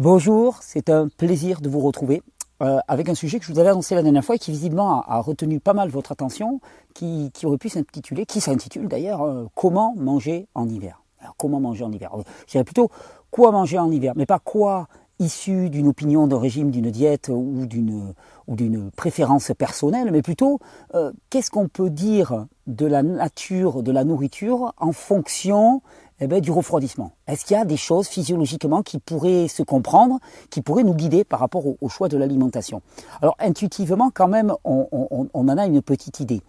Bonjour, 0.00 0.60
c'est 0.62 0.88
un 0.88 1.08
plaisir 1.08 1.60
de 1.60 1.68
vous 1.68 1.80
retrouver 1.80 2.22
euh, 2.62 2.78
avec 2.88 3.10
un 3.10 3.14
sujet 3.14 3.38
que 3.38 3.44
je 3.44 3.52
vous 3.52 3.58
avais 3.58 3.68
annoncé 3.68 3.94
la 3.94 4.02
dernière 4.02 4.24
fois 4.24 4.36
et 4.36 4.38
qui 4.38 4.50
visiblement 4.50 5.02
a, 5.02 5.20
retenu 5.20 5.60
pas 5.60 5.74
mal 5.74 5.90
votre 5.90 6.10
attention, 6.10 6.62
qui, 6.94 7.30
aurait 7.44 7.58
pu 7.58 7.68
s'intituler, 7.68 8.24
qui 8.24 8.40
s'intitule 8.40 8.88
d'ailleurs 8.88 9.20
euh, 9.20 9.44
Comment 9.54 9.94
manger 9.98 10.48
en 10.54 10.66
hiver. 10.70 11.02
Alors 11.20 11.36
comment 11.36 11.60
manger 11.60 11.84
en 11.84 11.92
hiver? 11.92 12.12
Je 12.46 12.52
dirais 12.52 12.64
plutôt 12.64 12.88
quoi 13.30 13.52
manger 13.52 13.78
en 13.78 13.92
hiver, 13.92 14.14
mais 14.16 14.24
pas 14.24 14.38
quoi 14.38 14.88
issu 15.20 15.70
d'une 15.70 15.86
opinion 15.86 16.26
d'un 16.26 16.38
régime, 16.38 16.70
d'une 16.70 16.90
diète 16.90 17.30
ou 17.32 17.66
d'une 17.66 18.14
ou 18.48 18.90
préférence 18.96 19.52
personnelle, 19.56 20.10
mais 20.10 20.22
plutôt 20.22 20.58
euh, 20.94 21.12
qu'est-ce 21.28 21.50
qu'on 21.50 21.68
peut 21.68 21.90
dire 21.90 22.46
de 22.66 22.86
la 22.86 23.02
nature 23.02 23.82
de 23.82 23.92
la 23.92 24.02
nourriture 24.02 24.72
en 24.78 24.92
fonction 24.92 25.82
eh 26.20 26.26
ben, 26.26 26.40
du 26.40 26.50
refroidissement? 26.50 27.12
Est-ce 27.26 27.44
qu'il 27.44 27.56
y 27.56 27.60
a 27.60 27.64
des 27.64 27.76
choses 27.76 28.08
physiologiquement 28.08 28.82
qui 28.82 28.98
pourraient 28.98 29.46
se 29.46 29.62
comprendre, 29.62 30.18
qui 30.50 30.62
pourraient 30.62 30.82
nous 30.82 30.94
guider 30.94 31.24
par 31.24 31.38
rapport 31.38 31.64
au, 31.80 31.88
choix 31.88 32.08
de 32.08 32.16
l'alimentation? 32.16 32.82
Alors 33.22 33.36
intuitivement, 33.38 34.10
quand 34.12 34.28
même, 34.28 34.52
on, 34.64 35.28
en 35.32 35.48
a 35.48 35.66
une 35.66 35.82
petite 35.82 36.20
idée. 36.20 36.42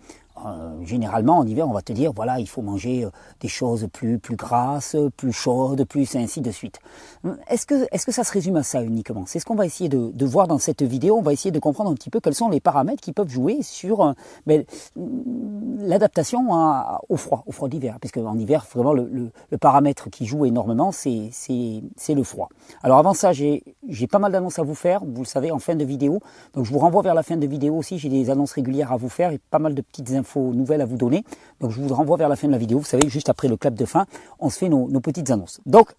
Euh, 0.46 0.86
généralement 0.86 1.38
en 1.38 1.46
hiver 1.46 1.68
on 1.70 1.74
va 1.74 1.84
te 1.84 1.94
dire 1.94 2.12
voilà 2.14 2.40
il 2.40 2.48
faut 2.48 2.64
manger 2.64 3.06
euh, 3.06 3.12
des 3.42 3.48
choses 3.48 3.88
plus 3.94 4.18
plus 4.18 4.36
grasses, 4.36 4.96
plus 5.16 5.32
chaudes, 5.32 5.84
plus 5.86 6.16
ainsi 6.16 6.42
de 6.42 6.50
suite. 6.52 6.80
Est-ce 7.48 7.68
que 7.68 7.88
est-ce 7.92 8.06
que 8.08 8.12
ça 8.12 8.24
se 8.24 8.32
résume 8.32 8.56
à 8.56 8.64
ça 8.64 8.82
uniquement? 8.82 9.26
C'est 9.28 9.40
ce 9.40 9.46
qu'on 9.46 9.56
va 9.56 9.66
essayer 9.68 9.90
de, 9.90 10.12
de, 10.12 10.26
voir 10.26 10.48
dans 10.48 10.58
cette 10.58 10.82
vidéo. 10.82 11.18
On 11.18 11.22
va 11.22 11.34
essayer 11.34 11.52
de 11.52 11.60
comprendre 11.60 11.92
un 11.92 11.94
petit 11.94 12.10
peu 12.10 12.20
quels 12.20 12.34
sont 12.34 12.50
les 12.50 12.60
paramètres 12.60 13.02
qui 13.02 13.14
peuvent 13.14 13.30
jouer 13.30 13.62
sur 13.62 14.02
euh, 14.02 14.14
ben, 14.48 14.64
l'adaptation 15.78 16.50
au 17.10 17.18
froid, 17.18 17.44
au 17.46 17.52
froid 17.52 17.70
d'hiver, 17.70 17.98
puisque 18.00 18.18
en 18.18 18.38
hiver 18.38 18.66
vraiment 18.74 18.94
le, 18.94 19.08
le, 19.12 19.32
le 19.52 19.58
paramètre 19.58 20.10
qui 20.10 20.26
joue 20.26 20.46
énormément 20.46 20.92
c'est 20.92 21.30
c'est 21.32 22.14
le 22.16 22.24
froid. 22.24 22.50
Alors 22.82 22.98
avant 22.98 23.14
ça 23.14 23.32
j'ai 23.32 23.64
j'ai 23.88 24.08
pas 24.08 24.20
mal 24.20 24.32
d'annonces 24.32 24.60
à 24.60 24.64
vous 24.64 24.76
faire, 24.76 25.04
vous 25.04 25.22
le 25.22 25.28
savez 25.28 25.52
en 25.52 25.60
fin 25.60 25.76
de 25.76 25.84
vidéo. 25.84 26.20
Donc 26.54 26.66
je 26.66 26.72
vous 26.72 26.80
renvoie 26.80 27.02
vers 27.02 27.16
la 27.16 27.24
fin 27.24 27.38
de 27.38 27.48
vidéo 27.48 27.76
aussi. 27.76 27.98
J'ai 27.98 28.10
des 28.10 28.30
annonces 28.30 28.54
régulières 28.54 28.92
à 28.92 28.98
vous 28.98 29.10
faire 29.10 29.32
et 29.32 29.40
pas 29.50 29.60
mal 29.60 29.74
de 29.74 29.82
petites 29.82 30.12
infos 30.12 30.54
nouvelles 30.54 30.82
à 30.82 30.86
vous 30.86 30.98
donner. 30.98 31.24
Donc 31.60 31.72
je 31.72 31.82
vous 31.82 31.94
renvoie 31.94 32.18
vers 32.18 32.30
la 32.30 32.36
fin 32.36 32.48
de 32.48 32.52
la 32.52 32.58
vidéo. 32.58 32.80
Vous 32.80 32.86
savez, 32.86 33.10
juste 33.10 33.30
après 33.30 33.48
le 33.48 33.58
clap 33.58 33.74
de 33.74 33.86
fin, 33.86 34.06
on 34.40 34.50
se 34.50 34.60
fait 34.60 34.70
nos, 34.70 34.88
petites 35.02 35.32
annonces. 35.32 35.60
Donc, 35.66 35.94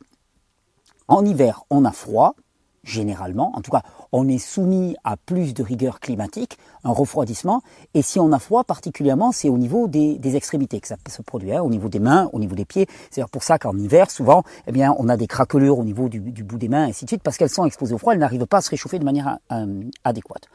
en 1.09 1.25
hiver, 1.25 1.65
on 1.71 1.85
a 1.85 1.93
froid, 1.93 2.37
généralement. 2.85 3.53
En 3.55 3.61
tout 3.61 3.71
cas, 3.71 3.83
on 4.11 4.29
est 4.29 4.39
soumis 4.39 4.97
à 5.05 5.17
plus 5.17 5.55
de 5.55 5.63
rigueur 5.63 6.01
climatique, 6.01 6.59
un 6.85 6.91
refroidissement. 6.91 7.63
Et 7.95 8.03
si 8.03 8.19
on 8.19 8.33
a 8.33 8.39
froid, 8.39 8.65
particulièrement, 8.65 9.33
c'est 9.33 9.49
au 9.49 9.59
niveau 9.59 9.89
des, 9.89 10.19
extrémités 10.37 10.81
que 10.81 10.89
ça 10.89 10.97
se 11.09 11.23
produit, 11.23 11.53
hein, 11.53 11.63
au 11.63 11.71
niveau 11.71 11.89
des 11.89 12.01
mains, 12.01 12.29
au 12.33 12.39
niveau 12.39 12.55
des 12.55 12.65
pieds. 12.65 12.87
C'est 13.11 13.27
pour 13.29 13.43
ça 13.43 13.59
qu'en 13.59 13.77
hiver, 13.77 14.11
souvent, 14.11 14.43
eh 14.67 14.73
bien, 14.73 14.95
on 14.99 15.09
a 15.09 15.17
des 15.17 15.27
craquelures 15.27 15.79
au 15.79 15.85
niveau 15.85 16.09
du, 16.09 16.21
bout 16.21 16.59
des 16.59 16.69
mains, 16.69 16.87
et 16.87 16.91
ainsi 16.91 17.05
de 17.05 17.11
suite, 17.11 17.23
parce 17.23 17.37
qu'elles 17.37 17.51
sont 17.51 17.65
exposées 17.65 17.95
au 17.95 17.99
froid, 17.99 18.15
elles 18.15 18.19
n'arrivent 18.19 18.47
pas 18.47 18.59
à 18.59 18.63
se 18.63 18.71
réchauffer 18.71 18.99
de 18.99 19.05
manière 19.05 19.39
euh, 19.53 19.83
adéquate. 20.05 20.49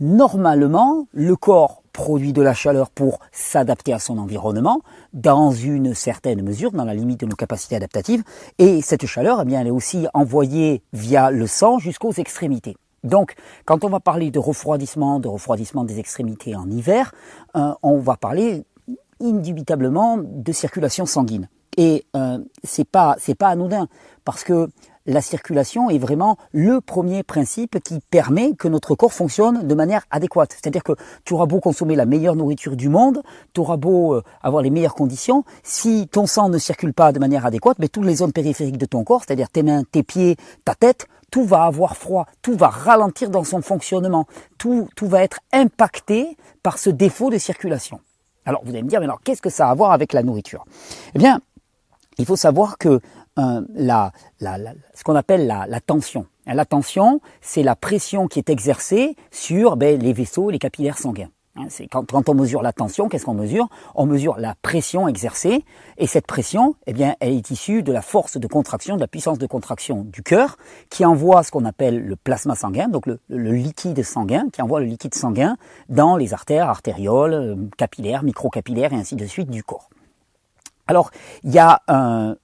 Normalement, 0.00 1.06
le 1.12 1.36
corps 1.36 1.82
produit 1.92 2.32
de 2.32 2.42
la 2.42 2.52
chaleur 2.52 2.90
pour 2.90 3.20
s'adapter 3.30 3.92
à 3.92 4.00
son 4.00 4.18
environnement 4.18 4.80
dans 5.12 5.52
une 5.52 5.94
certaine 5.94 6.42
mesure, 6.42 6.72
dans 6.72 6.84
la 6.84 6.94
limite 6.94 7.20
de 7.20 7.26
nos 7.26 7.36
capacités 7.36 7.76
adaptatives. 7.76 8.24
Et 8.58 8.82
cette 8.82 9.06
chaleur, 9.06 9.40
eh 9.42 9.44
bien, 9.44 9.60
elle 9.60 9.68
est 9.68 9.70
aussi 9.70 10.06
envoyée 10.12 10.82
via 10.92 11.30
le 11.30 11.46
sang 11.46 11.78
jusqu'aux 11.78 12.12
extrémités. 12.12 12.76
Donc, 13.04 13.34
quand 13.66 13.84
on 13.84 13.88
va 13.88 14.00
parler 14.00 14.30
de 14.30 14.38
refroidissement, 14.38 15.20
de 15.20 15.28
refroidissement 15.28 15.84
des 15.84 16.00
extrémités 16.00 16.56
en 16.56 16.68
hiver, 16.68 17.12
euh, 17.54 17.72
on 17.82 17.98
va 17.98 18.16
parler 18.16 18.64
indubitablement 19.22 20.18
de 20.18 20.52
circulation 20.52 21.06
sanguine. 21.06 21.48
Et 21.76 22.04
euh, 22.16 22.38
c'est 22.62 22.88
pas 22.88 23.16
c'est 23.18 23.34
pas 23.34 23.48
anodin 23.48 23.88
parce 24.24 24.44
que 24.44 24.68
la 25.06 25.20
circulation 25.20 25.90
est 25.90 25.98
vraiment 25.98 26.38
le 26.52 26.80
premier 26.80 27.22
principe 27.22 27.78
qui 27.80 28.00
permet 28.10 28.54
que 28.54 28.68
notre 28.68 28.94
corps 28.94 29.12
fonctionne 29.12 29.66
de 29.66 29.74
manière 29.74 30.04
adéquate. 30.10 30.52
C'est-à-dire 30.52 30.82
que 30.82 30.92
tu 31.24 31.34
auras 31.34 31.46
beau 31.46 31.60
consommer 31.60 31.94
la 31.94 32.06
meilleure 32.06 32.36
nourriture 32.36 32.76
du 32.76 32.88
monde, 32.88 33.22
tu 33.52 33.60
auras 33.60 33.76
beau 33.76 34.14
euh, 34.14 34.22
avoir 34.42 34.62
les 34.62 34.70
meilleures 34.70 34.94
conditions, 34.94 35.44
si 35.62 36.08
ton 36.08 36.26
sang 36.26 36.48
ne 36.48 36.58
circule 36.58 36.94
pas 36.94 37.12
de 37.12 37.18
manière 37.18 37.44
adéquate, 37.44 37.78
mais 37.78 37.88
toutes 37.88 38.06
les 38.06 38.16
zones 38.16 38.32
périphériques 38.32 38.78
de 38.78 38.86
ton 38.86 39.04
corps, 39.04 39.22
c'est-à-dire 39.26 39.50
tes 39.50 39.62
mains, 39.62 39.82
tes 39.84 40.02
pieds, 40.02 40.36
ta 40.64 40.74
tête, 40.74 41.06
tout 41.30 41.44
va 41.44 41.64
avoir 41.64 41.96
froid, 41.96 42.26
tout 42.42 42.56
va 42.56 42.68
ralentir 42.68 43.28
dans 43.28 43.44
son 43.44 43.60
fonctionnement, 43.60 44.26
tout, 44.56 44.88
tout 44.96 45.08
va 45.08 45.22
être 45.22 45.40
impacté 45.52 46.36
par 46.62 46.78
ce 46.78 46.90
défaut 46.90 47.30
de 47.30 47.38
circulation. 47.38 48.00
Alors 48.46 48.62
vous 48.64 48.70
allez 48.70 48.82
me 48.82 48.88
dire, 48.88 49.00
mais 49.00 49.06
alors 49.06 49.20
qu'est-ce 49.22 49.42
que 49.42 49.50
ça 49.50 49.68
a 49.68 49.70
à 49.70 49.74
voir 49.74 49.92
avec 49.92 50.12
la 50.12 50.22
nourriture? 50.22 50.64
Eh 51.14 51.18
bien, 51.18 51.40
il 52.18 52.26
faut 52.26 52.36
savoir 52.36 52.78
que 52.78 53.00
la, 53.36 54.12
ce 54.40 55.04
qu'on 55.04 55.16
appelle 55.16 55.46
la, 55.46 55.80
tension. 55.80 56.26
La 56.46 56.64
tension, 56.64 57.20
c'est 57.40 57.62
la 57.62 57.76
pression 57.76 58.28
qui 58.28 58.38
est 58.38 58.50
exercée 58.50 59.16
sur 59.30 59.76
ben, 59.76 59.98
les 60.00 60.12
vaisseaux, 60.12 60.50
les 60.50 60.58
capillaires 60.58 60.98
sanguins. 60.98 61.30
Hein, 61.56 61.68
quand, 61.90 62.10
quand, 62.10 62.28
on 62.28 62.34
mesure 62.34 62.62
la 62.62 62.72
tension, 62.72 63.08
qu'est-ce 63.08 63.24
qu'on 63.24 63.34
mesure? 63.34 63.68
On 63.94 64.06
mesure 64.06 64.38
la 64.38 64.56
pression 64.60 65.06
exercée, 65.06 65.64
et 65.98 66.08
cette 66.08 66.26
pression, 66.26 66.74
eh 66.86 66.92
bien, 66.92 67.14
elle 67.20 67.32
est 67.32 67.50
issue 67.50 67.84
de 67.84 67.92
la 67.92 68.02
force 68.02 68.38
de 68.38 68.46
contraction, 68.48 68.96
de 68.96 69.00
la 69.00 69.06
puissance 69.06 69.38
de 69.38 69.46
contraction 69.46 70.02
du 70.02 70.22
cœur, 70.22 70.56
qui 70.90 71.04
envoie 71.04 71.44
ce 71.44 71.52
qu'on 71.52 71.64
appelle 71.64 72.04
le 72.04 72.16
plasma 72.16 72.56
sanguin, 72.56 72.88
donc 72.88 73.06
le, 73.06 73.18
liquide 73.28 74.02
sanguin, 74.02 74.48
qui 74.52 74.62
envoie 74.62 74.80
le 74.80 74.86
liquide 74.86 75.14
sanguin 75.14 75.56
dans 75.88 76.16
les 76.16 76.34
artères, 76.34 76.68
artérioles, 76.68 77.34
euh, 77.34 77.56
capillaires, 77.78 78.24
microcapillaires 78.24 78.92
et 78.92 78.96
ainsi 78.96 79.14
de 79.14 79.26
suite 79.26 79.50
du 79.50 79.62
corps. 79.62 79.88
Alors, 80.86 81.10
il 81.42 81.52
y 81.52 81.58
a 81.58 81.80
un, 81.88 82.36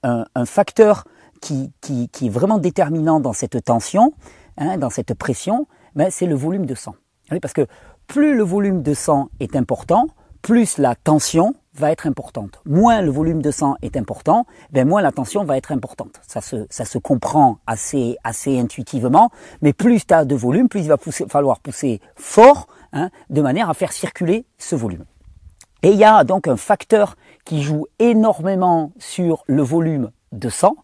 facteur 0.44 1.04
qui, 1.40 1.72
est 1.88 2.28
vraiment 2.28 2.58
déterminant 2.58 3.20
dans 3.20 3.32
cette 3.32 3.64
tension, 3.64 4.12
hein, 4.56 4.78
dans 4.78 4.90
cette 4.90 5.14
pression, 5.14 5.66
ben, 5.94 6.10
c'est 6.10 6.26
le 6.26 6.34
volume 6.34 6.66
de 6.66 6.74
sang. 6.74 6.94
Oui, 7.30 7.40
parce 7.40 7.54
que 7.54 7.66
plus 8.06 8.36
le 8.36 8.42
volume 8.42 8.82
de 8.82 8.94
sang 8.94 9.28
est 9.40 9.56
important, 9.56 10.08
plus 10.42 10.78
la 10.78 10.94
tension 10.94 11.54
va 11.74 11.92
être 11.92 12.06
importante. 12.06 12.60
Moins 12.64 13.02
le 13.02 13.10
volume 13.10 13.42
de 13.42 13.50
sang 13.50 13.76
est 13.82 13.96
important, 13.96 14.46
ben 14.72 14.88
moins 14.88 15.02
la 15.02 15.12
tension 15.12 15.44
va 15.44 15.56
être 15.56 15.70
importante. 15.70 16.20
Ça 16.26 16.40
se, 16.40 16.66
ça 16.70 16.84
se 16.84 16.98
comprend 16.98 17.58
assez, 17.66 18.16
assez 18.24 18.58
intuitivement, 18.58 19.30
mais 19.62 19.72
plus 19.72 20.06
tu 20.06 20.14
as 20.14 20.24
de 20.24 20.34
volume, 20.34 20.68
plus 20.68 20.80
il 20.80 20.88
va 20.88 20.96
falloir 21.28 21.60
pousser 21.60 22.00
fort, 22.16 22.66
hein, 22.92 23.10
de 23.28 23.40
manière 23.40 23.70
à 23.70 23.74
faire 23.74 23.92
circuler 23.92 24.44
ce 24.58 24.74
volume. 24.74 25.04
Et 25.82 25.91
il 25.91 25.96
y 25.96 26.04
a 26.04 26.24
donc 26.24 26.46
un 26.46 26.56
facteur 26.56 27.16
qui 27.44 27.62
joue 27.62 27.86
énormément 27.98 28.92
sur 28.98 29.44
le 29.46 29.62
volume 29.62 30.10
de 30.32 30.48
sang, 30.48 30.76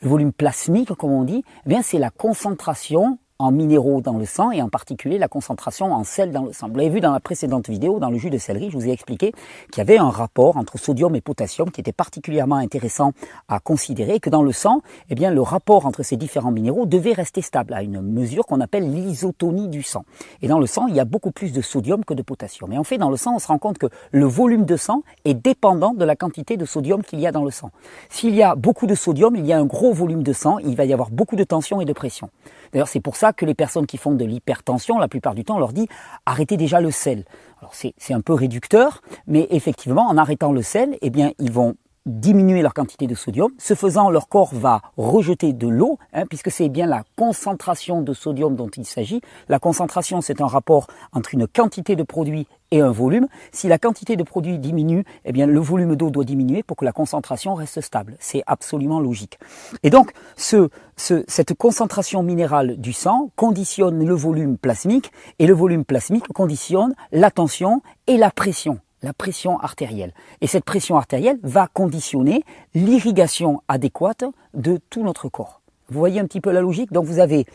le 0.00 0.08
volume 0.08 0.32
plasmique 0.32 0.92
comme 0.94 1.10
on 1.10 1.24
dit, 1.24 1.42
eh 1.66 1.68
bien 1.68 1.82
c'est 1.82 1.98
la 1.98 2.10
concentration 2.10 3.18
en 3.40 3.52
minéraux 3.52 4.00
dans 4.00 4.18
le 4.18 4.24
sang 4.24 4.50
et 4.50 4.60
en 4.62 4.68
particulier 4.68 5.16
la 5.16 5.28
concentration 5.28 5.92
en 5.92 6.02
sel 6.02 6.32
dans 6.32 6.42
le 6.42 6.52
sang. 6.52 6.68
Vous 6.68 6.74
l'avez 6.74 6.90
vu 6.90 7.00
dans 7.00 7.12
la 7.12 7.20
précédente 7.20 7.68
vidéo, 7.68 8.00
dans 8.00 8.10
le 8.10 8.18
jus 8.18 8.30
de 8.30 8.38
céleri, 8.38 8.68
je 8.68 8.76
vous 8.76 8.88
ai 8.88 8.90
expliqué 8.90 9.32
qu'il 9.70 9.78
y 9.78 9.80
avait 9.80 9.96
un 9.96 10.10
rapport 10.10 10.56
entre 10.56 10.76
sodium 10.76 11.14
et 11.14 11.20
potassium 11.20 11.70
qui 11.70 11.80
était 11.80 11.92
particulièrement 11.92 12.56
intéressant 12.56 13.12
à 13.46 13.60
considérer 13.60 14.16
et 14.16 14.20
que 14.20 14.28
dans 14.28 14.42
le 14.42 14.50
sang, 14.50 14.82
eh 15.08 15.14
bien, 15.14 15.30
le 15.30 15.40
rapport 15.40 15.86
entre 15.86 16.02
ces 16.02 16.16
différents 16.16 16.50
minéraux 16.50 16.84
devait 16.84 17.12
rester 17.12 17.40
stable 17.40 17.74
à 17.74 17.84
une 17.84 18.00
mesure 18.00 18.44
qu'on 18.44 18.60
appelle 18.60 18.92
l'isotonie 18.92 19.68
du 19.68 19.84
sang. 19.84 20.04
Et 20.42 20.48
dans 20.48 20.58
le 20.58 20.66
sang, 20.66 20.88
il 20.88 20.96
y 20.96 21.00
a 21.00 21.04
beaucoup 21.04 21.30
plus 21.30 21.52
de 21.52 21.62
sodium 21.62 22.04
que 22.04 22.14
de 22.14 22.22
potassium. 22.22 22.72
Et 22.72 22.78
en 22.78 22.84
fait, 22.84 22.98
dans 22.98 23.10
le 23.10 23.16
sang, 23.16 23.36
on 23.36 23.38
se 23.38 23.46
rend 23.46 23.58
compte 23.58 23.78
que 23.78 23.86
le 24.10 24.26
volume 24.26 24.64
de 24.64 24.76
sang 24.76 25.04
est 25.24 25.34
dépendant 25.34 25.94
de 25.94 26.04
la 26.04 26.16
quantité 26.16 26.56
de 26.56 26.64
sodium 26.64 27.04
qu'il 27.04 27.20
y 27.20 27.26
a 27.28 27.30
dans 27.30 27.44
le 27.44 27.52
sang. 27.52 27.70
S'il 28.08 28.34
y 28.34 28.42
a 28.42 28.56
beaucoup 28.56 28.88
de 28.88 28.96
sodium, 28.96 29.36
il 29.36 29.46
y 29.46 29.52
a 29.52 29.58
un 29.58 29.66
gros 29.66 29.92
volume 29.92 30.24
de 30.24 30.32
sang, 30.32 30.58
il 30.58 30.74
va 30.74 30.84
y 30.86 30.92
avoir 30.92 31.10
beaucoup 31.10 31.36
de 31.36 31.44
tension 31.44 31.80
et 31.80 31.84
de 31.84 31.92
pression. 31.92 32.30
D'ailleurs, 32.72 32.88
c'est 32.88 33.00
pour 33.00 33.16
ça 33.16 33.32
que 33.32 33.44
les 33.44 33.54
personnes 33.54 33.86
qui 33.86 33.96
font 33.96 34.12
de 34.12 34.24
l'hypertension, 34.24 34.98
la 34.98 35.08
plupart 35.08 35.34
du 35.34 35.44
temps, 35.44 35.56
on 35.56 35.60
leur 35.60 35.72
dit 35.72 35.88
arrêtez 36.26 36.56
déjà 36.56 36.80
le 36.80 36.90
sel. 36.90 37.24
Alors 37.60 37.74
c'est 37.74 38.14
un 38.14 38.20
peu 38.20 38.34
réducteur, 38.34 39.02
mais 39.26 39.46
effectivement, 39.50 40.06
en 40.06 40.16
arrêtant 40.16 40.52
le 40.52 40.62
sel, 40.62 40.96
eh 41.00 41.10
bien, 41.10 41.32
ils 41.38 41.52
vont 41.52 41.76
diminuer 42.08 42.62
leur 42.62 42.74
quantité 42.74 43.06
de 43.06 43.14
sodium. 43.14 43.52
Ce 43.58 43.74
faisant, 43.74 44.10
leur 44.10 44.28
corps 44.28 44.52
va 44.52 44.80
rejeter 44.96 45.52
de 45.52 45.68
l'eau, 45.68 45.98
hein, 46.12 46.24
puisque 46.26 46.50
c'est 46.50 46.68
bien 46.68 46.86
la 46.86 47.04
concentration 47.16 48.02
de 48.02 48.12
sodium 48.12 48.56
dont 48.56 48.68
il 48.68 48.84
s'agit. 48.84 49.20
La 49.48 49.58
concentration, 49.58 50.20
c'est 50.20 50.40
un 50.40 50.46
rapport 50.46 50.86
entre 51.12 51.34
une 51.34 51.46
quantité 51.46 51.96
de 51.96 52.02
produit 52.02 52.46
et 52.70 52.80
un 52.80 52.90
volume. 52.90 53.28
Si 53.52 53.68
la 53.68 53.78
quantité 53.78 54.16
de 54.16 54.22
produit 54.22 54.58
diminue, 54.58 55.04
eh 55.24 55.32
bien 55.32 55.46
le 55.46 55.60
volume 55.60 55.96
d'eau 55.96 56.10
doit 56.10 56.24
diminuer 56.24 56.62
pour 56.62 56.76
que 56.76 56.84
la 56.84 56.92
concentration 56.92 57.54
reste 57.54 57.80
stable. 57.80 58.16
C'est 58.18 58.42
absolument 58.46 59.00
logique. 59.00 59.38
Et 59.82 59.90
donc, 59.90 60.12
ce, 60.36 60.68
cette 60.96 61.54
concentration 61.54 62.22
minérale 62.22 62.76
du 62.76 62.92
sang 62.92 63.30
conditionne 63.36 64.04
le 64.04 64.14
volume 64.14 64.58
plasmique, 64.58 65.12
et 65.38 65.46
le 65.46 65.54
volume 65.54 65.84
plasmique 65.84 66.28
conditionne 66.28 66.94
la 67.12 67.30
tension 67.30 67.82
et 68.06 68.16
la 68.16 68.30
pression 68.30 68.80
la 69.02 69.12
pression 69.12 69.58
artérielle. 69.60 70.12
Et 70.40 70.46
cette 70.46 70.64
pression 70.64 70.96
artérielle 70.96 71.38
va 71.42 71.68
conditionner 71.68 72.44
l'irrigation 72.74 73.62
adéquate 73.68 74.24
de 74.54 74.80
tout 74.90 75.02
notre 75.02 75.28
corps. 75.28 75.60
Vous 75.88 75.98
voyez 75.98 76.20
un 76.20 76.24
petit 76.24 76.40
peu 76.40 76.50
la 76.50 76.60
logique? 76.60 76.92
Donc 76.92 77.06
vous 77.06 77.18
avez 77.18 77.46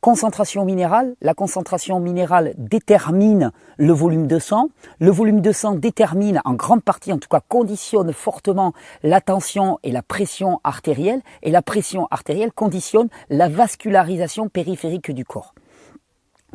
concentration 0.00 0.66
minérale. 0.66 1.14
La 1.22 1.32
concentration 1.32 1.98
minérale 1.98 2.52
détermine 2.58 3.52
le 3.78 3.92
volume 3.94 4.26
de 4.26 4.38
sang. 4.38 4.68
Le 4.98 5.10
volume 5.10 5.40
de 5.40 5.50
sang 5.50 5.74
détermine 5.74 6.42
en 6.44 6.52
grande 6.52 6.82
partie, 6.82 7.10
en 7.10 7.18
tout 7.18 7.28
cas 7.28 7.40
conditionne 7.40 8.12
fortement 8.12 8.74
la 9.02 9.22
tension 9.22 9.78
et 9.82 9.90
la 9.92 10.02
pression 10.02 10.60
artérielle. 10.62 11.22
Et 11.42 11.50
la 11.50 11.62
pression 11.62 12.06
artérielle 12.10 12.52
conditionne 12.52 13.08
la 13.30 13.48
vascularisation 13.48 14.50
périphérique 14.50 15.10
du 15.10 15.24
corps. 15.24 15.54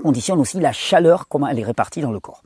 Conditionne 0.02 0.40
aussi 0.40 0.60
la 0.60 0.72
chaleur, 0.72 1.28
comment 1.28 1.48
elle 1.48 1.60
est 1.60 1.64
répartie 1.64 2.02
dans 2.02 2.12
le 2.12 2.20
corps. 2.20 2.44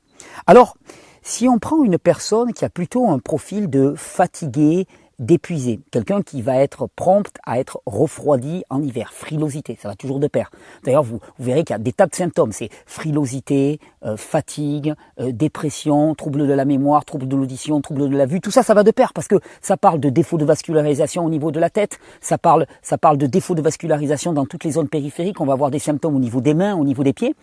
Alors, 0.48 0.78
si 1.24 1.48
on 1.48 1.58
prend 1.58 1.84
une 1.84 1.98
personne 1.98 2.54
qui 2.54 2.66
a 2.66 2.70
plutôt 2.70 3.10
un 3.10 3.18
profil 3.18 3.70
de 3.70 3.94
fatigué, 3.96 4.88
d'épuisé, 5.20 5.80
quelqu'un 5.92 6.22
qui 6.22 6.42
va 6.42 6.58
être 6.58 6.88
prompt 6.96 7.32
à 7.46 7.60
être 7.60 7.82
refroidi 7.86 8.64
en 8.70 8.82
hiver, 8.82 9.14
frilosité, 9.14 9.78
ça 9.82 9.88
va 9.88 9.96
toujours 9.96 10.20
de 10.20 10.28
pair. 10.28 10.52
D'ailleurs, 10.84 11.04
vous, 11.04 11.20
verrez 11.40 11.64
qu'il 11.64 11.74
y 11.74 11.76
a 11.76 11.80
des 11.80 11.94
tas 11.94 12.08
de 12.08 12.16
symptômes, 12.16 12.52
c'est 12.52 12.70
frilosité, 12.86 13.80
euh, 14.06 14.18
fatigue, 14.18 14.94
euh, 15.20 15.32
dépression, 15.32 16.14
trouble 16.16 16.46
de 16.48 16.54
la 16.54 16.66
mémoire, 16.66 17.06
trouble 17.06 17.28
de 17.28 17.36
l'audition, 17.36 17.80
trouble 17.80 18.10
de 18.10 18.18
la 18.18 18.26
vue, 18.26 18.42
tout 18.42 18.52
ça, 18.52 18.64
ça 18.64 18.74
va 18.74 18.84
de 18.84 18.92
pair 18.92 19.14
parce 19.14 19.28
que 19.28 19.36
ça 19.62 19.78
parle 19.78 20.00
de 20.00 20.10
défaut 20.10 20.38
de 20.38 20.46
vascularisation 20.46 21.24
au 21.26 21.30
niveau 21.30 21.52
de 21.52 21.60
la 21.60 21.70
tête, 21.70 22.00
ça 22.20 22.38
parle, 22.38 22.66
ça 22.82 22.98
parle 22.98 23.18
de 23.18 23.28
défaut 23.28 23.56
de 23.56 23.62
vascularisation 23.62 24.34
dans 24.34 24.46
toutes 24.46 24.64
les 24.64 24.72
zones 24.72 24.90
périphériques, 24.90 25.40
on 25.40 25.46
va 25.46 25.54
avoir 25.54 25.72
des 25.72 25.80
symptômes 25.80 26.16
au 26.16 26.20
niveau 26.20 26.42
des 26.42 26.54
mains, 26.54 26.76
au 26.76 26.84
niveau 26.84 27.04
des 27.04 27.14
pieds. 27.14 27.36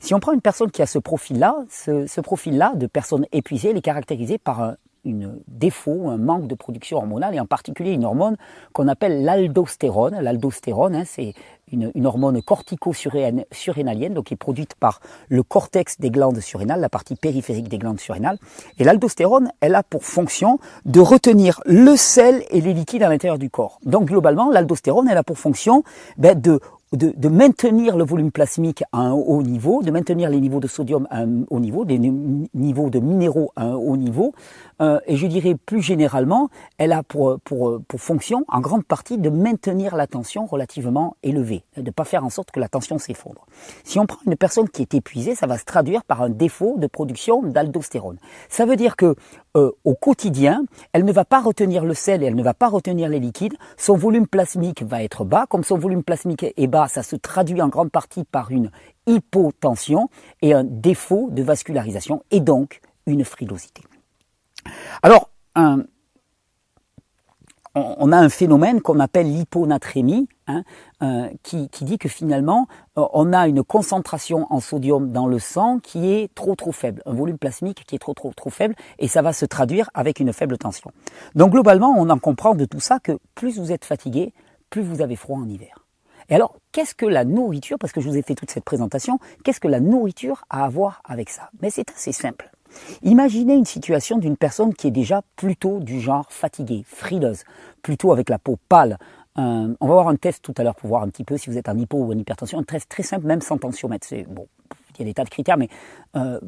Si 0.00 0.14
on 0.14 0.20
prend 0.20 0.32
une 0.32 0.40
personne 0.40 0.70
qui 0.70 0.82
a 0.82 0.86
ce 0.86 0.98
profil-là, 0.98 1.64
ce, 1.68 2.20
profil-là 2.20 2.74
de 2.74 2.86
personne 2.86 3.26
épuisée, 3.32 3.70
elle 3.70 3.76
est 3.76 3.82
caractérisée 3.82 4.38
par 4.38 4.62
un, 4.62 4.76
une 5.04 5.38
défaut, 5.48 6.08
un 6.08 6.16
manque 6.16 6.46
de 6.46 6.54
production 6.54 6.98
hormonale, 6.98 7.34
et 7.34 7.40
en 7.40 7.46
particulier 7.46 7.92
une 7.92 8.04
hormone 8.04 8.36
qu'on 8.72 8.88
appelle 8.88 9.22
l'aldostérone. 9.24 10.18
L'aldostérone, 10.20 10.94
hein, 10.94 11.04
c'est 11.06 11.34
une, 11.70 11.90
une, 11.94 12.06
hormone 12.06 12.42
cortico-surrénalienne, 12.42 14.14
donc 14.14 14.26
qui 14.26 14.34
est 14.34 14.38
produite 14.38 14.74
par 14.74 15.00
le 15.28 15.42
cortex 15.42 15.98
des 16.00 16.10
glandes 16.10 16.40
surrénales, 16.40 16.80
la 16.80 16.88
partie 16.88 17.16
périphérique 17.16 17.68
des 17.68 17.78
glandes 17.78 18.00
surrénales. 18.00 18.38
Et 18.78 18.84
l'aldostérone, 18.84 19.50
elle 19.60 19.74
a 19.74 19.82
pour 19.82 20.04
fonction 20.04 20.58
de 20.84 21.00
retenir 21.00 21.60
le 21.66 21.96
sel 21.96 22.44
et 22.50 22.60
les 22.60 22.74
liquides 22.74 23.02
à 23.02 23.08
l'intérieur 23.08 23.38
du 23.38 23.50
corps. 23.50 23.80
Donc 23.84 24.06
globalement, 24.06 24.50
l'aldostérone, 24.50 25.08
elle 25.08 25.18
a 25.18 25.24
pour 25.24 25.38
fonction 25.38 25.82
ben, 26.16 26.38
de 26.38 26.60
de, 26.96 27.28
maintenir 27.28 27.96
le 27.96 28.04
volume 28.04 28.30
plasmique 28.30 28.82
à 28.92 28.98
un 28.98 29.12
haut 29.12 29.42
niveau, 29.42 29.82
de 29.82 29.90
maintenir 29.90 30.30
les 30.30 30.40
niveaux 30.40 30.60
de 30.60 30.66
sodium 30.66 31.06
à 31.10 31.22
un 31.22 31.44
haut 31.50 31.60
niveau, 31.60 31.84
des 31.84 31.98
niveaux 31.98 32.90
de 32.90 32.98
minéraux 32.98 33.52
à 33.56 33.64
un 33.64 33.74
haut 33.74 33.96
niveau, 33.96 34.32
euh, 34.80 35.00
et 35.06 35.16
je 35.16 35.26
dirais 35.26 35.54
plus 35.54 35.82
généralement, 35.82 36.50
elle 36.78 36.92
a 36.92 37.02
pour, 37.02 37.38
pour, 37.40 37.80
pour 37.86 38.00
fonction, 38.00 38.44
en 38.48 38.60
grande 38.60 38.84
partie, 38.84 39.18
de 39.18 39.30
maintenir 39.30 39.96
la 39.96 40.06
tension 40.06 40.46
relativement 40.46 41.16
élevée, 41.22 41.64
de 41.76 41.82
ne 41.82 41.90
pas 41.90 42.04
faire 42.04 42.24
en 42.24 42.30
sorte 42.30 42.50
que 42.50 42.60
la 42.60 42.68
tension 42.68 42.98
s'effondre. 42.98 43.46
Si 43.84 43.98
on 43.98 44.06
prend 44.06 44.20
une 44.26 44.36
personne 44.36 44.68
qui 44.68 44.82
est 44.82 44.94
épuisée, 44.94 45.34
ça 45.34 45.46
va 45.46 45.58
se 45.58 45.64
traduire 45.64 46.04
par 46.04 46.22
un 46.22 46.30
défaut 46.30 46.76
de 46.78 46.86
production 46.86 47.42
d'aldostérone. 47.42 48.18
Ça 48.48 48.66
veut 48.66 48.76
dire 48.76 48.96
que 48.96 49.14
euh, 49.56 49.70
au 49.84 49.94
quotidien, 49.94 50.64
elle 50.92 51.04
ne 51.04 51.12
va 51.12 51.24
pas 51.24 51.40
retenir 51.40 51.84
le 51.84 51.94
sel 51.94 52.22
et 52.22 52.26
elle 52.26 52.34
ne 52.34 52.42
va 52.42 52.54
pas 52.54 52.68
retenir 52.68 53.08
les 53.08 53.20
liquides. 53.20 53.54
Son 53.76 53.96
volume 53.96 54.26
plasmique 54.26 54.82
va 54.82 55.02
être 55.02 55.24
bas. 55.24 55.46
Comme 55.48 55.64
son 55.64 55.78
volume 55.78 56.02
plasmique 56.02 56.46
est 56.56 56.66
bas, 56.66 56.88
ça 56.88 57.02
se 57.02 57.16
traduit 57.16 57.62
en 57.62 57.68
grande 57.68 57.90
partie 57.90 58.24
par 58.24 58.50
une 58.50 58.70
hypotension 59.06 60.08
et 60.42 60.54
un 60.54 60.64
défaut 60.64 61.28
de 61.30 61.42
vascularisation 61.42 62.24
et 62.30 62.40
donc 62.40 62.80
une 63.06 63.24
frilosité. 63.24 63.82
Alors, 65.02 65.30
on 67.74 68.12
a 68.12 68.16
un 68.16 68.28
phénomène 68.28 68.80
qu'on 68.80 69.00
appelle 69.00 69.26
l'hyponatrémie, 69.26 70.28
hein, 70.46 70.62
euh, 71.02 71.28
qui, 71.42 71.68
dit 71.82 71.98
que 71.98 72.08
finalement, 72.08 72.68
euh, 72.98 73.04
on 73.12 73.32
a 73.32 73.48
une 73.48 73.64
concentration 73.64 74.46
en 74.50 74.60
sodium 74.60 75.10
dans 75.10 75.26
le 75.26 75.38
sang 75.38 75.80
qui 75.80 76.12
est 76.12 76.32
trop 76.34 76.54
trop 76.54 76.72
faible, 76.72 77.02
un 77.06 77.14
volume 77.14 77.38
plasmique 77.38 77.84
qui 77.86 77.96
est 77.96 77.98
trop 77.98 78.14
trop 78.14 78.32
trop 78.32 78.50
faible, 78.50 78.74
et 78.98 79.08
ça 79.08 79.22
va 79.22 79.32
se 79.32 79.44
traduire 79.44 79.90
avec 79.94 80.20
une 80.20 80.32
faible 80.32 80.56
tension. 80.56 80.92
Donc 81.34 81.50
globalement, 81.50 81.94
on 81.98 82.08
en 82.10 82.18
comprend 82.18 82.54
de 82.54 82.64
tout 82.64 82.80
ça 82.80 83.00
que 83.00 83.18
plus 83.34 83.58
vous 83.58 83.72
êtes 83.72 83.84
fatigué, 83.84 84.32
plus 84.70 84.82
vous 84.82 85.02
avez 85.02 85.16
froid 85.16 85.38
en 85.38 85.48
hiver. 85.48 85.84
Et 86.30 86.34
alors, 86.34 86.56
qu'est-ce 86.72 86.94
que 86.94 87.06
la 87.06 87.24
nourriture, 87.24 87.78
parce 87.78 87.92
que 87.92 88.00
je 88.00 88.08
vous 88.08 88.16
ai 88.16 88.22
fait 88.22 88.34
toute 88.34 88.50
cette 88.50 88.64
présentation, 88.64 89.18
qu'est-ce 89.42 89.60
que 89.60 89.68
la 89.68 89.80
nourriture 89.80 90.44
a 90.48 90.64
à 90.64 90.68
voir 90.68 91.02
avec 91.04 91.28
ça? 91.28 91.50
Mais 91.60 91.70
c'est 91.70 91.90
assez 91.90 92.12
simple. 92.12 92.50
Imaginez 93.02 93.54
une 93.54 93.64
situation 93.64 94.18
d'une 94.18 94.36
personne 94.36 94.74
qui 94.74 94.88
est 94.88 94.92
déjà 94.92 95.22
plutôt 95.36 95.80
du 95.80 96.00
genre 96.00 96.26
fatiguée, 96.30 96.84
frileuse, 96.86 97.44
plutôt 97.82 98.12
avec 98.12 98.28
la 98.28 98.38
peau 98.38 98.58
pâle. 98.68 98.98
Euh, 99.36 99.74
on 99.80 99.86
va 99.88 99.94
voir 99.94 100.08
un 100.08 100.16
test 100.16 100.42
tout 100.42 100.54
à 100.56 100.62
l'heure 100.62 100.76
pour 100.76 100.88
voir 100.88 101.02
un 101.02 101.08
petit 101.08 101.24
peu 101.24 101.36
si 101.36 101.50
vous 101.50 101.58
êtes 101.58 101.68
en 101.68 101.76
hypo 101.76 101.98
ou 101.98 102.12
en 102.12 102.18
hypertension. 102.18 102.58
Un 102.58 102.62
test 102.62 102.88
très 102.88 103.02
simple, 103.02 103.26
même 103.26 103.40
sans 103.40 103.58
tensiomètre. 103.58 104.06
Il 104.98 105.02
y 105.02 105.04
a 105.04 105.10
des 105.10 105.14
tas 105.14 105.24
de 105.24 105.30
critères, 105.30 105.56
mais 105.56 105.68
euh, 106.16 106.38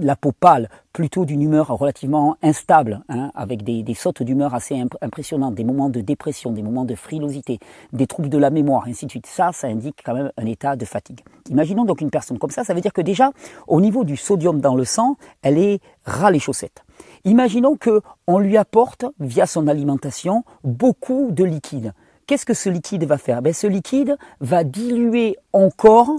la 0.00 0.16
peau 0.16 0.32
pâle, 0.32 0.68
plutôt 0.92 1.24
d'une 1.24 1.42
humeur 1.42 1.68
relativement 1.68 2.36
instable, 2.42 3.02
hein, 3.08 3.30
avec 3.34 3.62
des, 3.62 3.94
sautes 3.94 4.22
d'humeur 4.22 4.54
assez 4.54 4.82
impressionnantes, 5.00 5.54
des 5.54 5.64
moments 5.64 5.90
de 5.90 6.00
dépression, 6.00 6.52
des 6.52 6.62
moments 6.62 6.84
de 6.84 6.94
frilosité, 6.94 7.58
des 7.92 8.06
troubles 8.06 8.28
de 8.28 8.38
la 8.38 8.50
mémoire, 8.50 8.84
ainsi 8.86 9.06
de 9.06 9.10
suite. 9.10 9.26
Ça, 9.26 9.50
ça 9.52 9.66
indique 9.66 10.02
quand 10.04 10.14
même 10.14 10.30
un 10.36 10.46
état 10.46 10.76
de 10.76 10.84
fatigue. 10.84 11.20
Imaginons 11.50 11.84
donc 11.84 12.00
une 12.00 12.10
personne 12.10 12.38
comme 12.38 12.50
ça, 12.50 12.64
ça 12.64 12.74
veut 12.74 12.80
dire 12.80 12.92
que 12.92 13.02
déjà, 13.02 13.30
au 13.66 13.80
niveau 13.80 14.04
du 14.04 14.16
sodium 14.16 14.60
dans 14.60 14.74
le 14.74 14.84
sang, 14.84 15.16
elle 15.42 15.58
est 15.58 15.80
ras 16.04 16.30
les 16.30 16.38
chaussettes. 16.38 16.84
Imaginons 17.24 17.76
que 17.76 18.00
on 18.26 18.38
lui 18.38 18.56
apporte, 18.56 19.04
via 19.20 19.46
son 19.46 19.68
alimentation, 19.68 20.44
beaucoup 20.64 21.28
de 21.30 21.44
liquide. 21.44 21.92
Qu'est-ce 22.26 22.46
que 22.46 22.54
ce 22.54 22.68
liquide 22.68 23.04
va 23.04 23.18
faire? 23.18 23.40
Ben, 23.40 23.52
Ce 23.52 23.66
liquide 23.66 24.16
va 24.40 24.64
diluer 24.64 25.36
encore 25.52 26.10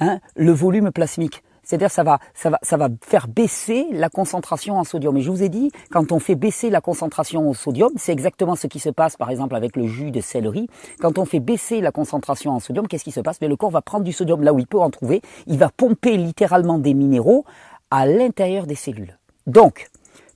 Hein, 0.00 0.18
le 0.34 0.52
volume 0.52 0.90
plasmique. 0.90 1.42
C'est-à-dire 1.62 1.90
ça 1.90 2.02
va, 2.02 2.18
ça 2.34 2.50
va, 2.50 2.58
ça 2.62 2.76
va 2.76 2.88
faire 3.00 3.26
baisser 3.26 3.86
la 3.90 4.08
concentration 4.10 4.76
en 4.76 4.84
sodium. 4.84 5.16
Et 5.16 5.22
je 5.22 5.30
vous 5.30 5.42
ai 5.42 5.48
dit, 5.48 5.70
quand 5.90 6.12
on 6.12 6.18
fait 6.18 6.34
baisser 6.34 6.68
la 6.68 6.80
concentration 6.80 7.48
en 7.48 7.54
sodium, 7.54 7.90
c'est 7.96 8.12
exactement 8.12 8.54
ce 8.54 8.66
qui 8.66 8.80
se 8.80 8.90
passe, 8.90 9.16
par 9.16 9.30
exemple, 9.30 9.56
avec 9.56 9.76
le 9.76 9.86
jus 9.86 10.10
de 10.10 10.20
céleri. 10.20 10.68
Quand 11.00 11.18
on 11.18 11.24
fait 11.24 11.40
baisser 11.40 11.80
la 11.80 11.90
concentration 11.90 12.52
en 12.52 12.60
sodium, 12.60 12.86
qu'est-ce 12.86 13.04
qui 13.04 13.12
se 13.12 13.20
passe? 13.20 13.40
Mais 13.40 13.48
le 13.48 13.56
corps 13.56 13.70
va 13.70 13.80
prendre 13.80 14.04
du 14.04 14.12
sodium 14.12 14.42
là 14.42 14.52
où 14.52 14.58
il 14.58 14.66
peut 14.66 14.80
en 14.80 14.90
trouver. 14.90 15.22
Il 15.46 15.58
va 15.58 15.70
pomper 15.70 16.16
littéralement 16.16 16.78
des 16.78 16.92
minéraux 16.92 17.44
à 17.90 18.06
l'intérieur 18.06 18.66
des 18.66 18.74
cellules. 18.74 19.18
Donc, 19.46 19.88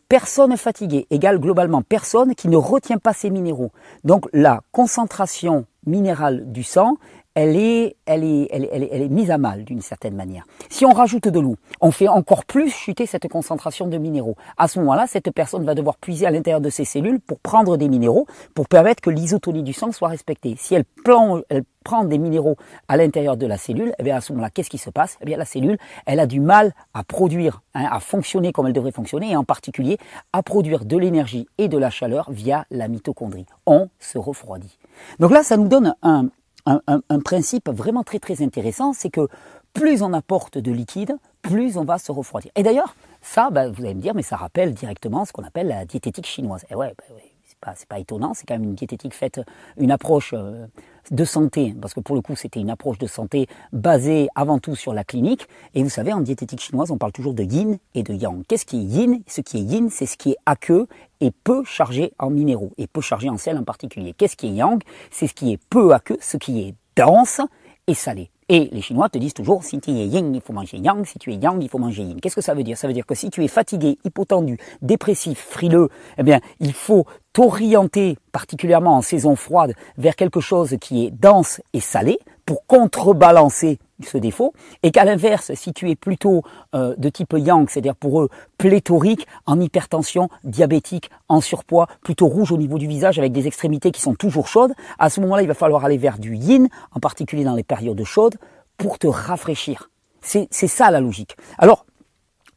personne 0.08 0.56
fatiguée 0.56 1.06
égale 1.10 1.38
globalement 1.38 1.82
personne 1.82 2.34
qui 2.34 2.48
ne 2.48 2.56
retient 2.56 2.98
pas 2.98 3.12
ces 3.12 3.28
minéraux. 3.28 3.72
Donc, 4.04 4.26
la 4.32 4.62
concentration 4.72 5.66
minérale 5.86 6.50
du 6.50 6.62
sang 6.62 6.96
elle 7.40 7.54
est, 7.54 7.96
elle 8.04 8.24
est, 8.24 8.48
elle 8.50 8.64
est, 8.64 8.88
elle 8.90 9.02
est, 9.02 9.08
mise 9.08 9.30
à 9.30 9.38
mal 9.38 9.62
d'une 9.62 9.80
certaine 9.80 10.16
manière. 10.16 10.44
Si 10.68 10.84
on 10.84 10.90
rajoute 10.90 11.28
de 11.28 11.38
l'eau, 11.38 11.54
on 11.80 11.92
fait 11.92 12.08
encore 12.08 12.44
plus 12.44 12.68
chuter 12.68 13.06
cette 13.06 13.28
concentration 13.28 13.86
de 13.86 13.96
minéraux. 13.96 14.34
À 14.56 14.66
ce 14.66 14.80
moment-là, 14.80 15.06
cette 15.06 15.30
personne 15.30 15.64
va 15.64 15.76
devoir 15.76 15.98
puiser 15.98 16.26
à 16.26 16.32
l'intérieur 16.32 16.60
de 16.60 16.68
ses 16.68 16.84
cellules 16.84 17.20
pour 17.20 17.38
prendre 17.38 17.76
des 17.76 17.88
minéraux, 17.88 18.26
pour 18.56 18.66
permettre 18.66 19.00
que 19.00 19.10
l'isotonie 19.10 19.62
du 19.62 19.72
sang 19.72 19.92
soit 19.92 20.08
respectée. 20.08 20.56
Si 20.58 20.74
elle, 20.74 20.84
plonge, 20.84 21.42
elle 21.48 21.62
prend 21.84 22.02
des 22.02 22.18
minéraux 22.18 22.56
à 22.88 22.96
l'intérieur 22.96 23.36
de 23.36 23.46
la 23.46 23.56
cellule, 23.56 23.94
eh 24.00 24.02
bien 24.02 24.16
à 24.16 24.20
ce 24.20 24.32
moment-là, 24.32 24.50
qu'est-ce 24.50 24.68
qui 24.68 24.78
se 24.78 24.90
passe? 24.90 25.16
Eh 25.20 25.24
bien 25.24 25.36
la 25.36 25.44
cellule, 25.44 25.78
elle 26.06 26.18
a 26.18 26.26
du 26.26 26.40
mal 26.40 26.74
à 26.92 27.04
produire, 27.04 27.62
hein, 27.74 27.86
à 27.88 28.00
fonctionner 28.00 28.50
comme 28.50 28.66
elle 28.66 28.72
devrait 28.72 28.90
fonctionner, 28.90 29.30
et 29.30 29.36
en 29.36 29.44
particulier 29.44 29.96
à 30.32 30.42
produire 30.42 30.84
de 30.84 30.96
l'énergie 30.96 31.46
et 31.56 31.68
de 31.68 31.78
la 31.78 31.90
chaleur 31.90 32.32
via 32.32 32.64
la 32.72 32.88
mitochondrie. 32.88 33.46
On 33.64 33.88
se 34.00 34.18
refroidit. 34.18 34.76
Donc 35.20 35.30
là, 35.30 35.44
ça 35.44 35.56
nous 35.56 35.68
donne 35.68 35.94
un, 36.02 36.26
un, 36.68 37.20
principe 37.20 37.68
vraiment 37.68 38.02
très 38.02 38.42
intéressant, 38.42 38.92
c'est 38.92 39.10
que 39.10 39.28
plus 39.72 40.02
on 40.02 40.12
apporte 40.12 40.58
de 40.58 40.72
liquide, 40.72 41.16
plus 41.42 41.76
on 41.76 41.84
va 41.84 41.98
se 41.98 42.12
refroidir. 42.12 42.50
Et 42.56 42.62
d'ailleurs, 42.62 42.94
ça, 43.22 43.50
bah, 43.50 43.68
vous 43.68 43.84
allez 43.84 43.94
me 43.94 44.00
dire, 44.00 44.14
mais 44.14 44.22
ça 44.22 44.36
rappelle 44.36 44.74
directement 44.74 45.24
ce 45.24 45.32
qu'on 45.32 45.44
appelle 45.44 45.68
la 45.68 45.84
diététique 45.84 46.26
chinoise. 46.26 46.64
Et 46.70 46.74
ouais, 46.74 46.94
bah, 46.98 47.14
c'est 47.44 47.58
pas, 47.60 47.74
pas 47.88 47.98
étonnant, 48.00 48.34
c'est 48.34 48.46
quand 48.46 48.54
même 48.54 48.64
une 48.64 48.74
diététique 48.74 49.14
faite, 49.14 49.40
une 49.78 49.90
approche 49.90 50.34
euh, 50.36 50.66
de 51.10 51.24
santé, 51.24 51.74
parce 51.80 51.94
que 51.94 52.00
pour 52.00 52.14
le 52.14 52.22
coup 52.22 52.36
c'était 52.36 52.60
une 52.60 52.70
approche 52.70 52.98
de 52.98 53.06
santé 53.06 53.46
basée 53.72 54.28
avant 54.34 54.58
tout 54.58 54.74
sur 54.74 54.92
la 54.94 55.04
clinique. 55.04 55.48
Et 55.74 55.82
vous 55.82 55.88
savez, 55.88 56.12
en 56.12 56.20
diététique 56.20 56.60
chinoise, 56.60 56.90
on 56.90 56.98
parle 56.98 57.12
toujours 57.12 57.34
de 57.34 57.42
yin 57.42 57.78
et 57.94 58.02
de 58.02 58.14
yang. 58.14 58.44
Qu'est-ce 58.46 58.66
qui 58.66 58.78
est 58.78 58.84
yin? 58.84 59.22
Ce 59.26 59.40
qui 59.40 59.58
est 59.58 59.62
yin, 59.62 59.88
c'est 59.90 60.06
ce 60.06 60.16
qui 60.16 60.30
est 60.30 60.36
aqueux 60.46 60.86
et 61.20 61.30
peu 61.30 61.64
chargé 61.64 62.12
en 62.18 62.30
minéraux, 62.30 62.72
et 62.78 62.86
peu 62.86 63.00
chargé 63.00 63.28
en 63.28 63.36
sel 63.36 63.56
en 63.56 63.64
particulier. 63.64 64.14
Qu'est-ce 64.16 64.36
qui 64.36 64.48
est 64.48 64.52
yang? 64.52 64.82
C'est 65.10 65.26
ce 65.26 65.34
qui 65.34 65.52
est 65.52 65.60
peu 65.70 65.92
aqueux, 65.92 66.18
ce 66.20 66.36
qui 66.36 66.60
est 66.60 66.74
dense 66.96 67.40
et 67.86 67.94
salé. 67.94 68.30
Et 68.50 68.70
les 68.72 68.80
Chinois 68.80 69.10
te 69.10 69.18
disent 69.18 69.34
toujours, 69.34 69.62
si 69.62 69.78
tu 69.78 69.90
es 69.90 70.06
yin, 70.06 70.34
il 70.34 70.40
faut 70.40 70.54
manger 70.54 70.78
yang, 70.78 71.04
si 71.04 71.18
tu 71.18 71.32
es 71.32 71.36
yang, 71.36 71.62
il 71.62 71.68
faut 71.68 71.78
manger 71.78 72.02
yin. 72.02 72.18
Qu'est-ce 72.18 72.34
que 72.34 72.40
ça 72.40 72.54
veut 72.54 72.62
dire? 72.62 72.78
Ça 72.78 72.86
veut 72.86 72.94
dire 72.94 73.04
que 73.04 73.14
si 73.14 73.28
tu 73.28 73.44
es 73.44 73.48
fatigué, 73.48 73.98
hypotendu, 74.04 74.56
dépressif, 74.80 75.38
frileux, 75.38 75.90
eh 76.16 76.22
bien, 76.22 76.40
il 76.58 76.72
faut 76.72 77.04
t'orienter, 77.34 78.16
particulièrement 78.32 78.96
en 78.96 79.02
saison 79.02 79.36
froide, 79.36 79.74
vers 79.98 80.16
quelque 80.16 80.40
chose 80.40 80.76
qui 80.80 81.04
est 81.04 81.10
dense 81.10 81.60
et 81.74 81.80
salé, 81.80 82.18
pour 82.46 82.66
contrebalancer 82.66 83.78
ce 84.04 84.18
défaut, 84.18 84.52
et 84.82 84.90
qu'à 84.90 85.04
l'inverse, 85.04 85.52
si 85.54 85.72
tu 85.72 85.90
es 85.90 85.96
plutôt 85.96 86.42
euh, 86.74 86.94
de 86.96 87.08
type 87.08 87.34
yang, 87.36 87.68
c'est-à-dire 87.68 87.96
pour 87.96 88.20
eux 88.22 88.28
pléthorique, 88.56 89.26
en 89.46 89.60
hypertension, 89.60 90.28
diabétique, 90.44 91.10
en 91.28 91.40
surpoids, 91.40 91.88
plutôt 92.02 92.26
rouge 92.26 92.52
au 92.52 92.56
niveau 92.56 92.78
du 92.78 92.86
visage 92.86 93.18
avec 93.18 93.32
des 93.32 93.46
extrémités 93.46 93.90
qui 93.90 94.00
sont 94.00 94.14
toujours 94.14 94.48
chaudes, 94.48 94.72
à 94.98 95.10
ce 95.10 95.20
moment-là, 95.20 95.42
il 95.42 95.48
va 95.48 95.54
falloir 95.54 95.84
aller 95.84 95.98
vers 95.98 96.18
du 96.18 96.36
yin, 96.36 96.68
en 96.92 97.00
particulier 97.00 97.44
dans 97.44 97.54
les 97.54 97.64
périodes 97.64 98.02
chaudes, 98.04 98.36
pour 98.76 98.98
te 98.98 99.06
rafraîchir. 99.06 99.90
C'est 100.20 100.48
ça 100.50 100.90
la 100.90 101.00
logique. 101.00 101.36
Alors, 101.58 101.86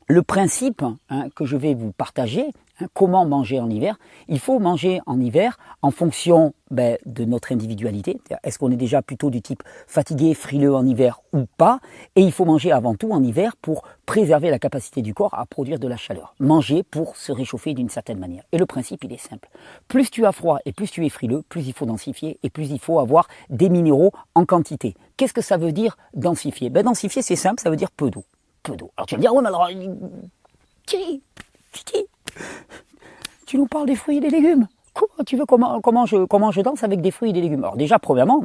le 0.07 0.23
principe 0.23 0.83
hein, 1.09 1.27
que 1.35 1.45
je 1.45 1.55
vais 1.55 1.73
vous 1.73 1.91
partager, 1.91 2.45
comment 2.93 3.25
manger 3.25 3.59
en 3.59 3.69
hiver, 3.69 3.97
il 4.27 4.39
faut 4.39 4.59
manger 4.59 5.01
en 5.05 5.19
hiver 5.19 5.57
en 5.81 5.91
fonction 5.91 6.53
ben, 6.69 6.97
de 7.05 7.25
notre 7.25 7.51
individualité. 7.51 8.19
Est-ce 8.43 8.59
qu'on 8.59 8.71
est 8.71 8.77
déjà 8.77 9.01
plutôt 9.01 9.29
du 9.29 9.41
type 9.41 9.63
fatigué, 9.87 10.33
frileux 10.33 10.73
en 10.73 10.85
hiver 10.85 11.21
ou 11.33 11.45
pas? 11.57 11.79
Et 12.15 12.21
il 12.21 12.31
faut 12.31 12.45
manger 12.45 12.71
avant 12.71 12.95
tout 12.95 13.11
en 13.11 13.23
hiver 13.23 13.55
pour 13.57 13.83
préserver 14.05 14.49
la 14.49 14.59
capacité 14.59 15.01
du 15.01 15.13
corps 15.13 15.33
à 15.33 15.45
produire 15.45 15.79
de 15.79 15.87
la 15.87 15.97
chaleur. 15.97 16.33
Manger 16.39 16.83
pour 16.83 17.15
se 17.17 17.31
réchauffer 17.31 17.73
d'une 17.73 17.89
certaine 17.89 18.19
manière. 18.19 18.43
Et 18.51 18.57
le 18.57 18.65
principe, 18.65 19.03
il 19.03 19.13
est 19.13 19.17
simple. 19.17 19.49
Plus 19.87 20.09
tu 20.09 20.25
as 20.25 20.31
froid 20.31 20.59
et 20.65 20.73
plus 20.73 20.89
tu 20.91 21.05
es 21.05 21.09
frileux, 21.09 21.43
plus 21.49 21.67
il 21.67 21.73
faut 21.73 21.85
densifier 21.85 22.39
et 22.43 22.49
plus 22.49 22.71
il 22.71 22.79
faut 22.79 22.99
avoir 22.99 23.27
des 23.49 23.69
minéraux 23.69 24.11
en 24.35 24.45
quantité. 24.45 24.95
Qu'est-ce 25.17 25.33
que 25.33 25.41
ça 25.41 25.57
veut 25.57 25.71
dire 25.71 25.97
densifier? 26.13 26.69
Ben, 26.69 26.83
Densifier, 26.83 27.21
c'est 27.21 27.35
simple, 27.35 27.61
ça 27.61 27.69
veut 27.69 27.75
dire 27.75 27.91
peu 27.91 28.09
d'eau 28.09 28.23
peu 28.63 28.75
d'eau. 28.75 28.91
Alors 28.97 29.07
tu 29.07 29.15
vas 29.15 29.17
me 29.17 29.21
dire, 29.21 29.33
ouais, 29.33 29.41
mais 29.41 29.47
alors, 29.47 29.69
tu 33.45 33.57
nous 33.57 33.67
parles 33.67 33.87
des 33.87 33.95
fruits 33.95 34.17
et 34.17 34.21
des 34.21 34.29
légumes. 34.29 34.67
Comment 34.93 35.23
tu 35.25 35.37
veux 35.37 35.45
comment, 35.45 35.79
comment, 35.81 36.05
je, 36.05 36.25
comment 36.25 36.51
je 36.51 36.61
danse 36.61 36.83
avec 36.83 37.01
des 37.01 37.11
fruits 37.11 37.29
et 37.29 37.33
des 37.33 37.41
légumes? 37.41 37.63
Alors 37.63 37.77
déjà, 37.77 37.99
premièrement, 37.99 38.43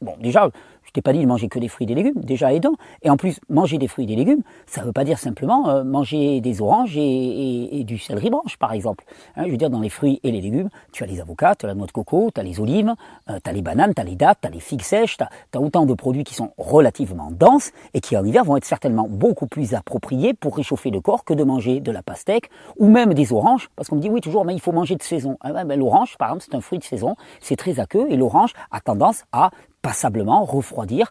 bon, 0.00 0.14
déjà, 0.20 0.48
je 0.88 0.92
t'ai 0.94 1.02
pas 1.02 1.12
dit 1.12 1.20
de 1.20 1.26
manger 1.26 1.48
que 1.48 1.58
des 1.58 1.68
fruits 1.68 1.84
et 1.84 1.86
des 1.86 1.94
légumes, 1.94 2.18
déjà 2.22 2.54
aidant. 2.54 2.72
Et 3.02 3.10
en 3.10 3.18
plus, 3.18 3.40
manger 3.50 3.76
des 3.76 3.88
fruits 3.88 4.04
et 4.04 4.06
des 4.06 4.16
légumes, 4.16 4.40
ça 4.66 4.80
ne 4.80 4.86
veut 4.86 4.92
pas 4.92 5.04
dire 5.04 5.18
simplement 5.18 5.68
euh, 5.68 5.84
manger 5.84 6.40
des 6.40 6.62
oranges 6.62 6.96
et, 6.96 7.84
du 7.84 7.98
céleri 7.98 8.30
branche, 8.30 8.56
par 8.56 8.72
exemple. 8.72 9.04
Hein, 9.36 9.44
je 9.44 9.50
veux 9.50 9.58
dire, 9.58 9.68
dans 9.68 9.80
les 9.80 9.90
fruits 9.90 10.18
et 10.24 10.30
les 10.30 10.40
légumes, 10.40 10.70
tu 10.92 11.04
as 11.04 11.06
les 11.06 11.20
avocats, 11.20 11.54
tu 11.56 11.66
as 11.66 11.68
la 11.68 11.74
noix 11.74 11.86
de 11.86 11.92
coco, 11.92 12.30
tu 12.34 12.40
as 12.40 12.42
les 12.42 12.58
olives, 12.58 12.94
euh, 13.28 13.38
tu 13.44 13.50
as 13.50 13.52
les 13.52 13.60
bananes, 13.60 13.92
tu 13.94 14.00
as 14.00 14.04
les 14.04 14.16
dattes, 14.16 14.38
tu 14.40 14.48
as 14.48 14.50
les 14.50 14.60
figues 14.60 14.80
sèches, 14.80 15.18
tu 15.18 15.24
as, 15.24 15.60
autant 15.60 15.84
de 15.84 15.92
produits 15.92 16.24
qui 16.24 16.34
sont 16.34 16.52
relativement 16.56 17.30
denses 17.30 17.72
et 17.92 18.00
qui 18.00 18.16
en 18.16 18.24
hiver 18.24 18.44
vont 18.44 18.56
être 18.56 18.64
certainement 18.64 19.06
beaucoup 19.10 19.46
plus 19.46 19.74
appropriés 19.74 20.32
pour 20.32 20.56
réchauffer 20.56 20.90
le 20.90 21.02
corps 21.02 21.24
que 21.24 21.34
de 21.34 21.44
manger 21.44 21.80
de 21.80 21.92
la 21.92 22.02
pastèque 22.02 22.48
ou 22.78 22.88
même 22.88 23.12
des 23.12 23.34
oranges. 23.34 23.68
Parce 23.76 23.90
qu'on 23.90 23.96
me 23.96 24.00
dit, 24.00 24.08
oui, 24.08 24.22
toujours, 24.22 24.46
mais 24.46 24.54
il 24.54 24.60
faut 24.60 24.72
manger 24.72 24.96
de 24.96 25.02
saison. 25.02 25.36
Ah 25.42 25.52
ben, 25.64 25.78
l'orange, 25.78 26.16
par 26.16 26.28
exemple, 26.28 26.46
c'est 26.48 26.56
un 26.56 26.62
fruit 26.62 26.78
de 26.78 26.84
saison, 26.84 27.14
c'est 27.40 27.56
très 27.56 27.78
aqueux 27.78 28.06
et 28.08 28.16
l'orange 28.16 28.54
a 28.70 28.80
tendance 28.80 29.24
à 29.32 29.50
passablement 29.82 30.44
refroidir 30.44 31.10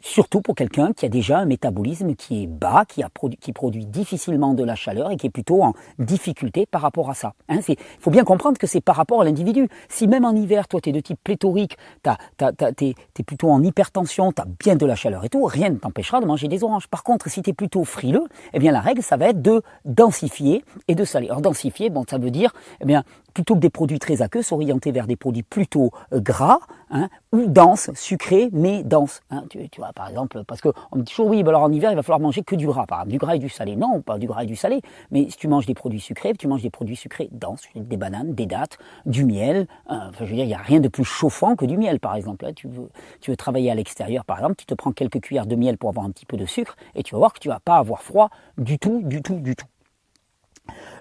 surtout 0.00 0.40
pour 0.40 0.54
quelqu'un 0.54 0.92
qui 0.92 1.06
a 1.06 1.08
déjà 1.08 1.38
un 1.38 1.44
métabolisme 1.44 2.14
qui 2.14 2.44
est 2.44 2.46
bas, 2.46 2.84
qui, 2.86 3.02
a 3.02 3.08
produit, 3.08 3.38
qui 3.38 3.52
produit 3.52 3.86
difficilement 3.86 4.54
de 4.54 4.64
la 4.64 4.74
chaleur 4.74 5.10
et 5.10 5.16
qui 5.16 5.26
est 5.26 5.30
plutôt 5.30 5.62
en 5.62 5.74
difficulté 5.98 6.66
par 6.66 6.82
rapport 6.82 7.10
à 7.10 7.14
ça. 7.14 7.34
Il 7.48 7.58
hein, 7.58 7.74
faut 8.00 8.10
bien 8.10 8.24
comprendre 8.24 8.58
que 8.58 8.66
c'est 8.66 8.80
par 8.80 8.96
rapport 8.96 9.20
à 9.20 9.24
l'individu. 9.24 9.68
Si 9.88 10.06
même 10.06 10.24
en 10.24 10.34
hiver, 10.34 10.68
toi, 10.68 10.80
tu 10.80 10.90
es 10.90 10.92
de 10.92 11.00
type 11.00 11.18
pléthorique, 11.22 11.76
tu 12.04 12.84
es, 12.84 13.22
plutôt 13.24 13.50
en 13.50 13.62
hypertension, 13.62 14.32
tu 14.32 14.42
as 14.42 14.46
bien 14.58 14.76
de 14.76 14.86
la 14.86 14.94
chaleur 14.94 15.24
et 15.24 15.28
tout, 15.28 15.44
rien 15.44 15.70
ne 15.70 15.76
t'empêchera 15.76 16.20
de 16.20 16.26
manger 16.26 16.48
des 16.48 16.64
oranges. 16.64 16.88
Par 16.88 17.02
contre, 17.02 17.28
si 17.28 17.42
tu 17.42 17.50
es 17.50 17.52
plutôt 17.52 17.84
frileux, 17.84 18.24
eh 18.52 18.58
bien 18.58 18.72
la 18.72 18.80
règle, 18.80 19.02
ça 19.02 19.16
va 19.16 19.28
être 19.28 19.42
de 19.42 19.62
densifier 19.84 20.64
et 20.86 20.94
de 20.94 21.04
saler. 21.04 21.28
Alors 21.28 21.42
densifier, 21.42 21.90
bon, 21.90 22.04
ça 22.08 22.18
veut 22.18 22.30
dire 22.30 22.52
eh 22.80 22.86
bien, 22.86 23.04
plutôt 23.34 23.54
que 23.54 23.60
des 23.60 23.70
produits 23.70 23.98
très 23.98 24.22
aqueux, 24.22 24.42
s'orienter 24.42 24.92
vers 24.92 25.06
des 25.06 25.16
produits 25.16 25.42
plutôt 25.42 25.90
gras 26.12 26.60
hein, 26.90 27.08
ou 27.32 27.46
denses, 27.46 27.90
sucrés, 27.94 28.50
mais 28.52 28.82
denses. 28.82 29.20
Hein. 29.30 29.44
Tu, 29.50 29.58
vois, 29.78 29.92
par 29.92 30.08
exemple, 30.08 30.42
parce 30.44 30.60
qu'on 30.60 30.72
me 30.94 31.02
dit 31.02 31.10
toujours, 31.10 31.28
oui, 31.28 31.42
alors 31.46 31.62
en 31.62 31.72
hiver, 31.72 31.90
il 31.92 31.96
va 31.96 32.02
falloir 32.02 32.20
manger 32.20 32.42
que 32.42 32.56
du 32.56 32.66
gras, 32.66 32.86
par 32.86 33.00
exemple, 33.00 33.12
du 33.12 33.18
gras 33.18 33.36
et 33.36 33.38
du 33.38 33.48
salé. 33.48 33.76
Non, 33.76 34.00
pas 34.00 34.18
du 34.18 34.26
gras 34.26 34.44
et 34.44 34.46
du 34.46 34.56
salé, 34.56 34.80
mais 35.10 35.28
si 35.30 35.36
tu 35.36 35.48
manges 35.48 35.66
des 35.66 35.74
produits 35.74 36.00
sucrés, 36.00 36.32
tu 36.34 36.48
manges 36.48 36.62
des 36.62 36.70
produits 36.70 36.96
sucrés 36.96 37.28
denses, 37.32 37.62
des 37.74 37.96
bananes, 37.96 38.34
des 38.34 38.46
dattes, 38.46 38.78
du 39.06 39.24
miel. 39.24 39.66
Hein. 39.86 40.08
enfin, 40.10 40.24
je 40.24 40.30
veux 40.30 40.36
dire, 40.36 40.44
il 40.44 40.48
n'y 40.48 40.54
a 40.54 40.58
rien 40.58 40.80
de 40.80 40.88
plus 40.88 41.04
chauffant 41.04 41.56
que 41.56 41.64
du 41.64 41.76
miel, 41.76 42.00
par 42.00 42.14
exemple. 42.14 42.52
tu, 42.54 42.68
veux, 42.68 42.88
tu 43.20 43.30
veux 43.30 43.36
travailler 43.36 43.70
à 43.70 43.74
l'extérieur, 43.74 44.24
par 44.24 44.38
exemple, 44.38 44.56
tu 44.56 44.66
te 44.66 44.74
prends 44.74 44.92
quelques 44.92 45.20
cuillères 45.20 45.46
de 45.46 45.56
miel 45.56 45.78
pour 45.78 45.90
avoir 45.90 46.04
un 46.04 46.10
petit 46.10 46.26
peu 46.26 46.36
de 46.36 46.46
sucre, 46.46 46.76
et 46.94 47.02
tu 47.02 47.14
vas 47.14 47.18
voir 47.18 47.32
que 47.32 47.38
tu 47.38 47.48
vas 47.48 47.60
pas 47.60 47.76
avoir 47.76 48.02
froid 48.02 48.30
du 48.56 48.78
tout, 48.78 49.02
du 49.04 49.22
tout, 49.22 49.40
du 49.40 49.56
tout. 49.56 49.66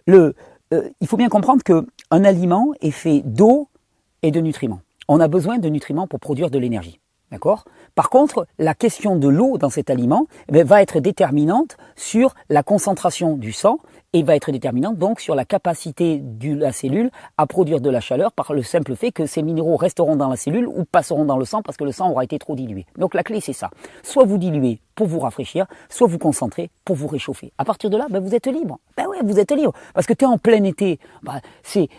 Le, 0.05 0.35
euh, 0.73 0.89
il 1.01 1.07
faut 1.07 1.17
bien 1.17 1.29
comprendre 1.29 1.63
qu'un 1.63 1.85
aliment 2.23 2.73
est 2.81 2.91
fait 2.91 3.21
d'eau 3.25 3.69
et 4.21 4.31
de 4.31 4.39
nutriments. 4.39 4.81
On 5.07 5.19
a 5.19 5.27
besoin 5.27 5.57
de 5.57 5.69
nutriments 5.69 6.07
pour 6.07 6.19
produire 6.19 6.49
de 6.49 6.59
l'énergie. 6.59 6.99
D'accord? 7.31 7.65
Par 7.93 8.09
contre, 8.09 8.47
la 8.57 8.73
question 8.73 9.17
de 9.17 9.27
l'eau 9.27 9.57
dans 9.57 9.69
cet 9.69 9.89
aliment 9.89 10.27
eh 10.53 10.63
va 10.63 10.81
être 10.81 11.01
déterminante 11.01 11.75
sur 11.97 12.33
la 12.49 12.63
concentration 12.63 13.35
du 13.35 13.51
sang 13.51 13.79
et 14.13 14.23
va 14.23 14.35
être 14.37 14.49
déterminante 14.49 14.97
donc 14.97 15.19
sur 15.19 15.35
la 15.35 15.43
capacité 15.43 16.19
de 16.19 16.55
la 16.55 16.71
cellule 16.71 17.11
à 17.37 17.45
produire 17.45 17.81
de 17.81 17.89
la 17.89 17.99
chaleur 17.99 18.31
par 18.31 18.53
le 18.53 18.63
simple 18.63 18.95
fait 18.95 19.11
que 19.11 19.25
ces 19.25 19.41
minéraux 19.41 19.75
resteront 19.75 20.15
dans 20.15 20.29
la 20.29 20.37
cellule 20.37 20.67
ou 20.67 20.85
passeront 20.85 21.25
dans 21.25 21.37
le 21.37 21.43
sang 21.43 21.61
parce 21.61 21.75
que 21.75 21.83
le 21.83 21.91
sang 21.91 22.09
aura 22.11 22.23
été 22.23 22.39
trop 22.39 22.55
dilué. 22.55 22.85
Donc 22.97 23.13
la 23.13 23.23
clé 23.23 23.41
c'est 23.41 23.51
ça. 23.51 23.71
Soit 24.03 24.23
vous 24.23 24.37
diluez 24.37 24.79
pour 24.95 25.07
vous 25.07 25.19
rafraîchir, 25.19 25.67
soit 25.89 26.07
vous 26.07 26.19
concentrez 26.19 26.69
pour 26.85 26.95
vous 26.95 27.07
réchauffer. 27.07 27.51
À 27.57 27.65
partir 27.65 27.89
de 27.89 27.97
là, 27.97 28.07
ben, 28.09 28.23
vous 28.23 28.35
êtes 28.35 28.47
libre. 28.47 28.79
Ben 28.95 29.05
ouais, 29.07 29.17
vous 29.23 29.37
êtes 29.37 29.51
libre. 29.51 29.73
Parce 29.93 30.07
que 30.07 30.13
tu 30.13 30.23
es 30.23 30.27
en 30.27 30.37
plein 30.37 30.63
été. 30.63 30.99
Ben, 31.23 31.41
c'est, 31.61 31.89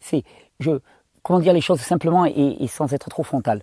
c'est, 0.00 0.24
je, 0.58 0.80
comment 1.26 1.40
dire 1.40 1.52
les 1.52 1.60
choses 1.60 1.80
simplement 1.80 2.24
et 2.24 2.66
sans 2.68 2.92
être 2.92 3.10
trop 3.10 3.24
frontal. 3.24 3.62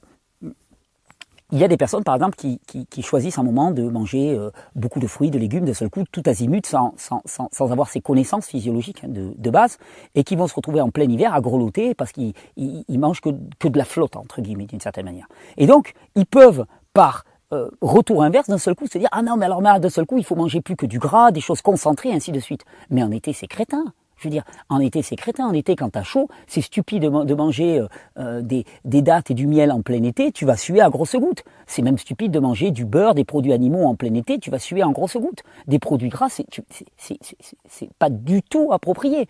Il 1.54 1.60
y 1.60 1.64
a 1.64 1.68
des 1.68 1.78
personnes, 1.78 2.04
par 2.04 2.16
exemple, 2.16 2.36
qui, 2.36 3.04
choisissent 3.04 3.38
un 3.38 3.44
moment 3.44 3.70
de 3.70 3.84
manger 3.84 4.36
euh, 4.36 4.50
beaucoup 4.76 5.00
de 5.00 5.06
fruits, 5.06 5.30
de 5.30 5.38
légumes 5.38 5.66
de 5.66 5.74
seul 5.74 5.88
coup, 5.88 6.04
tout 6.12 6.24
azimut, 6.26 6.66
sans, 6.66 6.96
sans, 6.98 7.72
avoir 7.72 7.90
ces 7.90 8.02
connaissances 8.02 8.48
physiologiques 8.48 9.04
hein, 9.04 9.10
de, 9.10 9.50
base, 9.52 9.78
et 10.16 10.24
qui 10.24 10.36
vont 10.36 10.48
se 10.48 10.56
retrouver 10.56 10.82
en 10.82 10.90
plein 10.90 11.08
hiver 11.08 11.32
à 11.32 11.42
grelotter 11.42 11.94
parce 11.94 12.12
qu'ils 12.12 12.34
ils, 12.58 13.00
mangent 13.00 13.22
que, 13.22 13.30
de 13.30 13.78
la 13.78 13.86
flotte, 13.86 14.16
entre 14.16 14.42
guillemets, 14.42 14.66
d'une 14.66 14.80
certaine 14.82 15.06
manière. 15.06 15.28
Et 15.58 15.68
donc, 15.68 15.94
ils 16.16 16.26
peuvent, 16.26 16.66
par 16.92 17.24
euh, 17.54 17.70
retour 17.82 18.24
inverse, 18.24 18.50
d'un 18.50 18.58
seul 18.58 18.74
coup, 18.74 18.88
se 18.88 18.98
dire, 18.98 19.10
ah 19.12 19.22
non, 19.22 19.38
mais 19.38 19.46
alors, 19.46 19.62
d'un 19.62 19.90
seul 19.90 20.08
coup, 20.08 20.18
il 20.18 20.26
faut 20.26 20.36
manger 20.36 20.60
plus 20.60 20.76
que 20.76 20.88
du 20.88 20.98
gras, 20.98 21.32
des 21.32 21.42
choses 21.42 21.62
concentrées, 21.62 22.12
ainsi 22.12 22.32
de 22.32 22.40
suite. 22.40 22.66
Mais 22.90 23.04
en 23.04 23.12
été, 23.12 23.32
c'est 23.32 23.48
crétin. 23.48 23.94
Je 24.24 24.30
veux 24.30 24.32
dire, 24.32 24.46
en 24.70 24.80
été, 24.80 25.02
c'est 25.02 25.18
crétin. 25.18 25.46
En 25.46 25.52
été, 25.52 25.76
quand 25.76 25.90
t'as 25.90 26.04
chaud, 26.04 26.30
c'est 26.48 26.62
stupide 26.62 27.02
de, 27.02 27.34
manger 27.36 27.80
euh, 27.80 27.88
euh, 28.18 28.42
des, 28.42 29.02
dattes 29.02 29.32
et 29.32 29.34
du 29.34 29.48
miel 29.48 29.70
en 29.70 29.82
plein 29.82 30.02
été. 30.02 30.32
Tu 30.32 30.46
vas 30.46 30.56
suer 30.56 30.80
à 30.80 30.90
grosses 30.90 31.18
gouttes. 31.18 31.44
C'est 31.68 31.82
même 31.82 31.98
stupide 31.98 32.32
de 32.32 32.40
manger 32.40 32.72
du 32.72 32.86
beurre, 32.86 33.16
des 33.16 33.26
produits 33.26 33.52
animaux 33.52 33.84
en 33.84 33.96
plein 33.96 34.14
été. 34.14 34.40
Tu 34.40 34.50
vas 34.50 34.60
suer 34.60 34.82
en 34.82 34.92
grosses 34.92 35.18
gouttes. 35.18 35.44
Des 35.68 35.78
produits 35.78 36.08
gras, 36.08 36.30
c'est 36.30 37.90
pas 38.00 38.10
du 38.10 38.42
tout 38.44 38.70
approprié. 38.72 39.28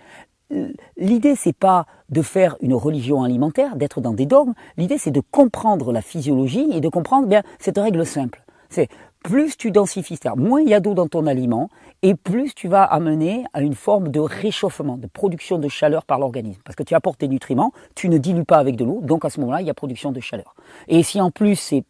L'idée, 0.97 1.33
c'est 1.35 1.57
pas 1.57 1.87
de 2.09 2.21
faire 2.21 2.55
une 2.61 2.75
religion 2.75 3.23
alimentaire, 3.23 3.75
d'être 3.75 3.99
dans 3.99 4.13
des 4.13 4.27
dogmes. 4.27 4.53
L'idée, 4.77 4.99
c'est 4.99 5.09
de 5.09 5.23
comprendre 5.31 5.91
la 5.91 6.03
physiologie 6.03 6.67
et 6.71 6.81
de 6.81 6.89
comprendre 6.89 7.27
bien 7.27 7.41
cette 7.57 7.79
règle 7.79 8.05
simple. 8.05 8.43
C'est 8.69 8.89
plus 9.23 9.57
tu 9.57 9.71
densifies, 9.71 10.17
c'est-à-dire 10.17 10.37
moins 10.37 10.61
il 10.61 10.69
y 10.69 10.73
a 10.73 10.79
d'eau 10.79 10.93
dans 10.93 11.07
ton 11.07 11.25
aliment, 11.25 11.69
et 12.01 12.13
plus 12.13 12.53
tu 12.53 12.67
vas 12.67 12.83
amener 12.83 13.45
à 13.53 13.61
une 13.61 13.73
forme 13.73 14.09
de 14.09 14.19
réchauffement, 14.19 14.97
de 14.97 15.07
production 15.07 15.57
de 15.57 15.69
chaleur 15.69 16.05
par 16.05 16.19
l'organisme. 16.19 16.61
Parce 16.63 16.75
que 16.75 16.83
tu 16.83 16.93
apportes 16.93 17.19
tes 17.19 17.27
nutriments, 17.27 17.71
tu 17.95 18.09
ne 18.09 18.17
dilues 18.17 18.43
pas 18.43 18.57
avec 18.57 18.75
de 18.75 18.83
l'eau, 18.83 18.99
donc 19.01 19.25
à 19.25 19.29
ce 19.29 19.39
moment-là, 19.39 19.61
il 19.61 19.67
y 19.67 19.69
a 19.69 19.73
production 19.73 20.11
de 20.11 20.19
chaleur. 20.19 20.53
Et 20.87 21.01
si 21.01 21.19
en 21.21 21.31
plus 21.31 21.55
c'est 21.55 21.83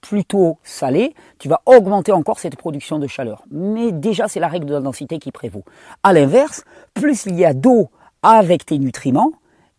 plutôt 0.00 0.58
salé, 0.62 1.14
tu 1.38 1.48
vas 1.48 1.60
augmenter 1.66 2.12
encore 2.12 2.38
cette 2.38 2.56
production 2.56 2.98
de 2.98 3.06
chaleur. 3.06 3.42
Mais 3.50 3.90
déjà, 3.90 4.28
c'est 4.28 4.40
la 4.40 4.48
règle 4.48 4.66
de 4.66 4.74
la 4.74 4.80
densité 4.80 5.18
qui 5.18 5.32
prévaut. 5.32 5.64
À 6.02 6.12
l'inverse, 6.12 6.64
plus 6.94 7.26
il 7.26 7.36
y 7.36 7.44
a 7.44 7.54
d'eau 7.54 7.90
avec 8.22 8.66
tes 8.66 8.78
nutriments, 8.78 9.32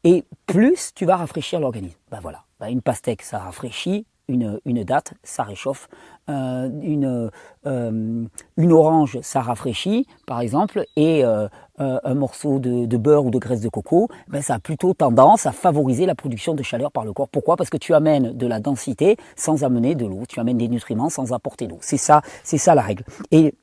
et 0.03 0.25
plus 0.47 0.91
tu 0.93 1.05
vas 1.05 1.15
rafraîchir 1.15 1.59
l'organisme. 1.59 1.97
Ben 2.11 2.19
voilà, 2.21 2.43
ben 2.59 2.67
une 2.67 2.81
pastèque, 2.81 3.21
ça 3.21 3.39
rafraîchit, 3.39 4.05
une, 4.33 4.83
date, 4.83 5.13
ça 5.23 5.43
réchauffe. 5.43 5.87
Euh, 6.29 6.69
une, 6.81 7.29
euh, 7.65 8.25
une 8.57 8.71
orange, 8.71 9.19
ça 9.21 9.41
rafraîchit, 9.41 10.07
par 10.25 10.39
exemple, 10.39 10.85
et 10.95 11.25
euh, 11.25 11.47
un 11.77 12.13
morceau 12.13 12.59
de, 12.59 12.85
de, 12.85 12.97
beurre 12.97 13.25
ou 13.25 13.29
de 13.29 13.39
graisse 13.39 13.61
de 13.61 13.69
coco, 13.69 14.07
ben, 14.27 14.41
ça 14.41 14.55
a 14.55 14.59
plutôt 14.59 14.93
tendance 14.93 15.45
à 15.45 15.51
favoriser 15.51 16.05
la 16.05 16.15
production 16.15 16.53
de 16.53 16.63
chaleur 16.63 16.91
par 16.91 17.03
le 17.03 17.13
corps. 17.13 17.29
Pourquoi? 17.29 17.57
Parce 17.57 17.69
que 17.69 17.77
tu 17.77 17.93
amènes 17.93 18.31
de 18.37 18.47
la 18.47 18.59
densité 18.59 19.17
sans 19.35 19.63
amener 19.63 19.95
de 19.95 20.05
l'eau, 20.05 20.23
tu 20.27 20.39
amènes 20.39 20.57
des 20.57 20.67
nutriments 20.67 21.09
sans 21.09 21.33
apporter 21.33 21.67
d'eau. 21.67 21.79
C'est 21.81 21.97
ça, 21.97 22.21
c'est 22.43 22.57
ça 22.57 22.75
la 22.75 22.81
règle. 22.81 23.03
Et 23.31 23.53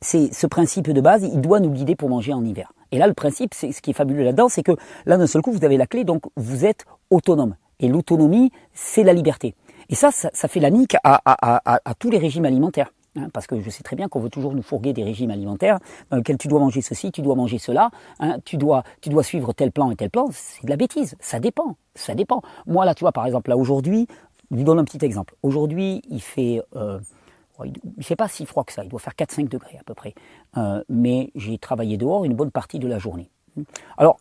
c'est 0.00 0.32
ce 0.32 0.46
principe 0.46 0.90
de 0.90 1.00
base, 1.00 1.24
il 1.24 1.40
doit 1.40 1.60
nous 1.60 1.70
guider 1.70 1.96
pour 1.96 2.08
manger 2.08 2.32
en 2.32 2.44
hiver. 2.44 2.72
Et 2.92 2.98
là, 2.98 3.06
le 3.06 3.14
principe, 3.14 3.54
c'est 3.54 3.72
ce 3.72 3.82
qui 3.82 3.90
est 3.90 3.94
fabuleux 3.94 4.24
là-dedans, 4.24 4.48
c'est 4.48 4.62
que 4.62 4.72
là, 5.06 5.16
d'un 5.16 5.26
seul 5.26 5.42
coup, 5.42 5.52
vous 5.52 5.64
avez 5.64 5.76
la 5.76 5.86
clé, 5.86 6.04
donc 6.04 6.22
vous 6.36 6.64
êtes 6.64 6.86
autonome. 7.10 7.56
Et 7.78 7.88
l'autonomie, 7.88 8.50
c'est 8.74 9.02
la 9.02 9.12
liberté. 9.12 9.54
Et 9.90 9.96
ça, 9.96 10.10
ça, 10.12 10.48
fait 10.48 10.60
la 10.60 10.70
nique 10.70 10.96
à, 11.02 11.94
tous 11.98 12.10
les 12.10 12.18
régimes 12.18 12.44
alimentaires. 12.44 12.92
Hein, 13.16 13.28
parce 13.32 13.48
que 13.48 13.60
je 13.60 13.68
sais 13.70 13.82
très 13.82 13.96
bien 13.96 14.08
qu'on 14.08 14.20
veut 14.20 14.30
toujours 14.30 14.54
nous 14.54 14.62
fourguer 14.62 14.92
des 14.92 15.02
régimes 15.02 15.32
alimentaires 15.32 15.80
dans 16.10 16.18
lesquels 16.18 16.38
tu 16.38 16.46
dois 16.46 16.60
manger 16.60 16.80
ceci, 16.80 17.10
tu 17.10 17.22
dois 17.22 17.34
manger 17.34 17.58
cela, 17.58 17.90
hein, 18.20 18.38
tu, 18.44 18.56
dois, 18.56 18.84
tu 19.00 19.08
dois 19.08 19.24
suivre 19.24 19.52
tel 19.52 19.72
plan 19.72 19.90
et 19.90 19.96
tel 19.96 20.10
plan. 20.10 20.28
C'est 20.32 20.64
de 20.64 20.70
la 20.70 20.76
bêtise. 20.76 21.16
Ça 21.18 21.40
dépend. 21.40 21.76
Ça 21.96 22.14
dépend. 22.14 22.40
Moi, 22.66 22.84
là, 22.84 22.94
tu 22.94 23.00
vois, 23.00 23.10
par 23.10 23.26
exemple, 23.26 23.50
là, 23.50 23.56
aujourd'hui, 23.56 24.06
je 24.52 24.56
vous 24.56 24.62
donne 24.62 24.78
un 24.78 24.84
petit 24.84 25.04
exemple. 25.04 25.34
Aujourd'hui, 25.42 26.02
il 26.08 26.22
fait... 26.22 26.62
Euh, 26.76 27.00
il 27.98 28.04
fait 28.04 28.16
pas 28.16 28.28
si 28.28 28.46
froid 28.46 28.64
que 28.64 28.72
ça, 28.72 28.84
il 28.84 28.88
doit 28.88 29.00
faire 29.00 29.12
4-5 29.12 29.46
degrés 29.46 29.76
à 29.78 29.82
peu 29.84 29.92
près. 29.92 30.14
Euh, 30.56 30.82
mais 30.88 31.30
j'ai 31.34 31.58
travaillé 31.58 31.98
dehors 31.98 32.24
une 32.24 32.32
bonne 32.32 32.50
partie 32.50 32.78
de 32.78 32.88
la 32.88 32.98
journée. 32.98 33.28
Alors, 33.98 34.18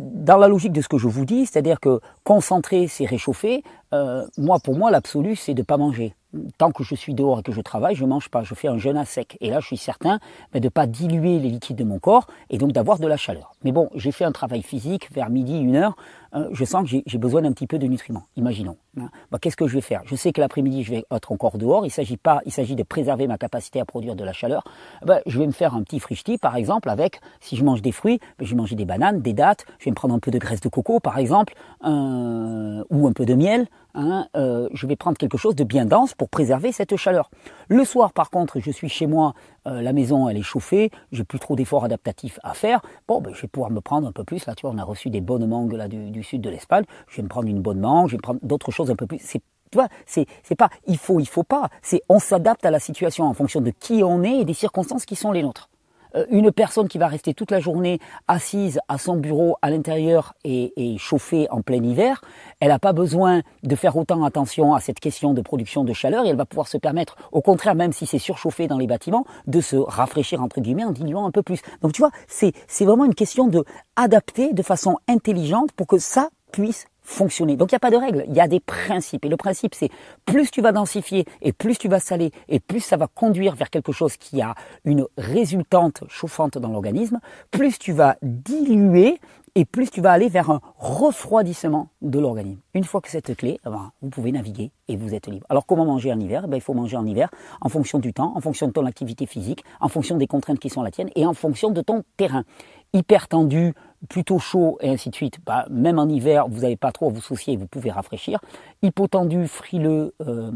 dans 0.00 0.38
la 0.38 0.48
logique 0.48 0.72
de 0.72 0.80
ce 0.80 0.88
que 0.88 0.98
je 0.98 1.08
vous 1.08 1.24
dis, 1.24 1.46
c'est-à-dire 1.46 1.78
que 1.78 2.00
concentrer, 2.24 2.88
c'est 2.88 3.04
réchauffer, 3.04 3.62
euh, 3.92 4.26
moi, 4.38 4.58
pour 4.58 4.76
moi, 4.76 4.90
l'absolu, 4.90 5.36
c'est 5.36 5.54
de 5.54 5.60
ne 5.60 5.64
pas 5.64 5.76
manger. 5.76 6.14
Tant 6.58 6.70
que 6.70 6.84
je 6.84 6.94
suis 6.94 7.14
dehors 7.14 7.40
et 7.40 7.42
que 7.42 7.52
je 7.52 7.60
travaille, 7.60 7.94
je 7.94 8.04
mange 8.04 8.28
pas, 8.28 8.42
je 8.42 8.54
fais 8.54 8.68
un 8.68 8.78
jeûne 8.78 8.96
à 8.96 9.04
sec. 9.04 9.36
Et 9.40 9.50
là, 9.50 9.60
je 9.60 9.66
suis 9.66 9.76
certain 9.76 10.18
ben, 10.52 10.60
de 10.60 10.66
ne 10.66 10.70
pas 10.70 10.86
diluer 10.86 11.38
les 11.38 11.48
liquides 11.48 11.76
de 11.76 11.84
mon 11.84 11.98
corps 11.98 12.26
et 12.50 12.58
donc 12.58 12.72
d'avoir 12.72 12.98
de 12.98 13.06
la 13.06 13.16
chaleur. 13.16 13.52
Mais 13.64 13.72
bon, 13.72 13.90
j'ai 13.94 14.12
fait 14.12 14.24
un 14.24 14.32
travail 14.32 14.62
physique 14.62 15.08
vers 15.12 15.30
midi, 15.30 15.58
une 15.58 15.76
heure. 15.76 15.96
Euh, 16.34 16.48
je 16.52 16.64
sens 16.64 16.88
que 16.88 16.96
j'ai 17.04 17.18
besoin 17.18 17.42
d'un 17.42 17.52
petit 17.52 17.66
peu 17.66 17.78
de 17.78 17.86
nutriments. 17.86 18.22
Imaginons. 18.36 18.76
Hein. 18.98 19.08
Ben, 19.30 19.38
Qu'est-ce 19.38 19.56
que 19.56 19.66
je 19.66 19.74
vais 19.74 19.80
faire? 19.80 20.02
Je 20.04 20.14
sais 20.14 20.32
que 20.32 20.40
l'après-midi, 20.40 20.84
je 20.84 20.92
vais 20.92 21.04
être 21.10 21.32
encore 21.32 21.58
dehors. 21.58 21.84
Il 21.84 21.90
s'agit 21.90 22.16
pas, 22.16 22.40
il 22.46 22.52
s'agit 22.52 22.76
de 22.76 22.82
préserver 22.82 23.26
ma 23.26 23.38
capacité 23.38 23.80
à 23.80 23.84
produire 23.84 24.14
de 24.14 24.24
la 24.24 24.32
chaleur. 24.32 24.62
Ben, 25.04 25.20
je 25.26 25.38
vais 25.38 25.46
me 25.46 25.52
faire 25.52 25.74
un 25.74 25.82
petit 25.82 25.98
frichti, 25.98 26.38
par 26.38 26.56
exemple, 26.56 26.88
avec, 26.88 27.20
si 27.40 27.56
je 27.56 27.64
mange 27.64 27.82
des 27.82 27.92
fruits, 27.92 28.20
ben, 28.38 28.44
je 28.44 28.50
vais 28.50 28.56
manger 28.56 28.76
des 28.76 28.84
bananes, 28.84 29.20
des 29.20 29.32
dattes. 29.32 29.66
Je 29.78 29.86
vais 29.86 29.90
me 29.90 29.96
prendre 29.96 30.14
un 30.14 30.20
peu 30.20 30.30
de 30.30 30.38
graisse 30.38 30.60
de 30.60 30.68
coco, 30.68 31.00
par 31.00 31.18
exemple, 31.18 31.54
euh, 31.84 32.84
ou 32.90 33.08
un 33.08 33.12
peu 33.12 33.26
de 33.26 33.34
miel. 33.34 33.66
Hein, 33.94 34.28
euh, 34.36 34.68
je 34.72 34.86
vais 34.86 34.96
prendre 34.96 35.16
quelque 35.16 35.38
chose 35.38 35.54
de 35.54 35.64
bien 35.64 35.84
dense 35.84 36.14
pour 36.14 36.28
préserver 36.28 36.72
cette 36.72 36.96
chaleur. 36.96 37.30
Le 37.68 37.84
soir, 37.84 38.12
par 38.12 38.30
contre, 38.30 38.60
je 38.60 38.70
suis 38.70 38.88
chez 38.88 39.06
moi, 39.06 39.34
euh, 39.66 39.82
la 39.82 39.92
maison 39.92 40.28
elle 40.28 40.36
est 40.36 40.42
chauffée, 40.42 40.90
j'ai 41.12 41.24
plus 41.24 41.38
trop 41.38 41.56
d'efforts 41.56 41.84
adaptatifs 41.84 42.38
à 42.42 42.54
faire. 42.54 42.80
Bon, 43.08 43.20
ben, 43.20 43.32
je 43.34 43.42
vais 43.42 43.48
pouvoir 43.48 43.70
me 43.70 43.80
prendre 43.80 44.06
un 44.06 44.12
peu 44.12 44.24
plus. 44.24 44.46
Là, 44.46 44.54
tu 44.54 44.62
vois, 44.62 44.74
on 44.74 44.78
a 44.78 44.84
reçu 44.84 45.10
des 45.10 45.20
bonnes 45.20 45.46
mangues 45.46 45.72
là 45.72 45.88
du, 45.88 46.22
sud 46.22 46.40
de 46.40 46.50
l'Espagne. 46.50 46.84
Je 47.08 47.16
vais 47.16 47.22
me 47.22 47.28
prendre 47.28 47.48
une 47.48 47.60
bonne 47.60 47.80
mangue, 47.80 48.08
je 48.08 48.12
vais 48.12 48.18
me 48.18 48.22
prendre 48.22 48.40
d'autres 48.42 48.70
choses 48.70 48.90
un 48.90 48.96
peu 48.96 49.06
plus. 49.06 49.18
C'est 49.22 49.42
tu 49.70 49.78
vois, 49.78 49.88
c'est, 50.04 50.26
c'est 50.42 50.56
pas 50.56 50.68
il 50.88 50.98
faut, 50.98 51.20
il 51.20 51.28
faut 51.28 51.44
pas. 51.44 51.68
C'est 51.80 52.02
on 52.08 52.18
s'adapte 52.18 52.66
à 52.66 52.72
la 52.72 52.80
situation 52.80 53.24
en 53.24 53.34
fonction 53.34 53.60
de 53.60 53.70
qui 53.70 54.02
on 54.02 54.24
est 54.24 54.40
et 54.40 54.44
des 54.44 54.54
circonstances 54.54 55.06
qui 55.06 55.14
sont 55.14 55.30
les 55.30 55.42
nôtres. 55.42 55.69
Euh, 56.16 56.26
une 56.30 56.52
personne 56.52 56.88
qui 56.88 56.98
va 56.98 57.08
rester 57.08 57.34
toute 57.34 57.50
la 57.50 57.60
journée 57.60 57.98
assise 58.28 58.80
à 58.88 58.98
son 58.98 59.16
bureau 59.16 59.56
à 59.62 59.70
l'intérieur 59.70 60.34
et, 60.44 60.72
et 60.76 60.98
chauffée 60.98 61.48
en 61.50 61.62
plein 61.62 61.82
hiver, 61.82 62.22
elle 62.60 62.68
n'a 62.68 62.78
pas 62.78 62.92
besoin 62.92 63.42
de 63.62 63.76
faire 63.76 63.96
autant 63.96 64.24
attention 64.24 64.74
à 64.74 64.80
cette 64.80 65.00
question 65.00 65.34
de 65.34 65.40
production 65.40 65.84
de 65.84 65.92
chaleur 65.92 66.24
et 66.24 66.28
elle 66.28 66.36
va 66.36 66.46
pouvoir 66.46 66.68
se 66.68 66.78
permettre, 66.78 67.16
au 67.32 67.40
contraire, 67.40 67.74
même 67.74 67.92
si 67.92 68.06
c'est 68.06 68.18
surchauffé 68.18 68.66
dans 68.66 68.78
les 68.78 68.86
bâtiments, 68.86 69.24
de 69.46 69.60
se 69.60 69.76
rafraîchir 69.76 70.42
entre 70.42 70.60
guillemets 70.60 70.84
en 70.84 70.92
diluant 70.92 71.26
un 71.26 71.30
peu 71.30 71.42
plus. 71.42 71.60
Donc 71.82 71.92
tu 71.92 72.02
vois, 72.02 72.10
c'est, 72.28 72.52
c'est 72.66 72.84
vraiment 72.84 73.04
une 73.04 73.14
question 73.14 73.46
de 73.46 73.64
adapter 73.96 74.52
de 74.52 74.62
façon 74.62 74.96
intelligente 75.08 75.72
pour 75.72 75.86
que 75.86 75.98
ça 75.98 76.30
puisse 76.52 76.86
fonctionner. 77.10 77.56
Donc 77.56 77.72
il 77.72 77.74
n'y 77.74 77.76
a 77.76 77.80
pas 77.80 77.90
de 77.90 77.96
règle, 77.96 78.24
il 78.28 78.34
y 78.34 78.40
a 78.40 78.48
des 78.48 78.60
principes. 78.60 79.24
Et 79.24 79.28
le 79.28 79.36
principe, 79.36 79.74
c'est 79.74 79.90
plus 80.24 80.50
tu 80.50 80.62
vas 80.62 80.72
densifier 80.72 81.24
et 81.42 81.52
plus 81.52 81.76
tu 81.76 81.88
vas 81.88 82.00
saler 82.00 82.30
et 82.48 82.60
plus 82.60 82.80
ça 82.80 82.96
va 82.96 83.08
conduire 83.08 83.54
vers 83.54 83.70
quelque 83.70 83.92
chose 83.92 84.16
qui 84.16 84.40
a 84.40 84.54
une 84.84 85.06
résultante 85.18 86.04
chauffante 86.08 86.58
dans 86.58 86.68
l'organisme, 86.68 87.20
plus 87.50 87.78
tu 87.78 87.92
vas 87.92 88.16
diluer 88.22 89.18
et 89.56 89.64
plus 89.64 89.90
tu 89.90 90.00
vas 90.00 90.12
aller 90.12 90.28
vers 90.28 90.50
un 90.50 90.60
refroidissement 90.78 91.88
de 92.02 92.18
l'organisme. 92.18 92.60
Une 92.74 92.84
fois 92.84 93.00
que 93.00 93.10
cette 93.10 93.36
clé, 93.36 93.58
eh 93.66 93.68
ben, 93.68 93.90
vous 94.00 94.08
pouvez 94.08 94.30
naviguer 94.30 94.70
et 94.88 94.96
vous 94.96 95.14
êtes 95.14 95.26
libre. 95.26 95.46
Alors 95.48 95.66
comment 95.66 95.84
manger 95.84 96.12
en 96.12 96.20
hiver? 96.20 96.42
Eh 96.44 96.48
ben, 96.48 96.56
Il 96.56 96.62
faut 96.62 96.74
manger 96.74 96.96
en 96.96 97.06
hiver 97.06 97.30
en 97.60 97.68
fonction 97.68 97.98
du 97.98 98.12
temps, 98.12 98.32
en 98.36 98.40
fonction 98.40 98.68
de 98.68 98.72
ton 98.72 98.86
activité 98.86 99.26
physique, 99.26 99.64
en 99.80 99.88
fonction 99.88 100.16
des 100.16 100.26
contraintes 100.28 100.60
qui 100.60 100.70
sont 100.70 100.82
la 100.82 100.90
tienne 100.90 101.10
et 101.16 101.26
en 101.26 101.34
fonction 101.34 101.70
de 101.70 101.80
ton 101.80 102.04
terrain. 102.16 102.44
Hyper 102.92 103.28
tendu, 103.28 103.74
plutôt 104.08 104.38
chaud 104.38 104.78
et 104.80 104.88
ainsi 104.90 105.10
de 105.10 105.14
suite, 105.14 105.38
bah, 105.44 105.66
même 105.70 105.98
en 105.98 106.08
hiver, 106.08 106.48
vous 106.48 106.62
n'avez 106.62 106.76
pas 106.76 106.90
trop 106.90 107.08
à 107.08 107.10
vous 107.10 107.20
soucier, 107.20 107.56
vous 107.56 107.66
pouvez 107.66 107.90
rafraîchir. 107.90 108.40
Hypotendu, 108.82 109.46
frileux, 109.46 110.14
euh, 110.26 110.50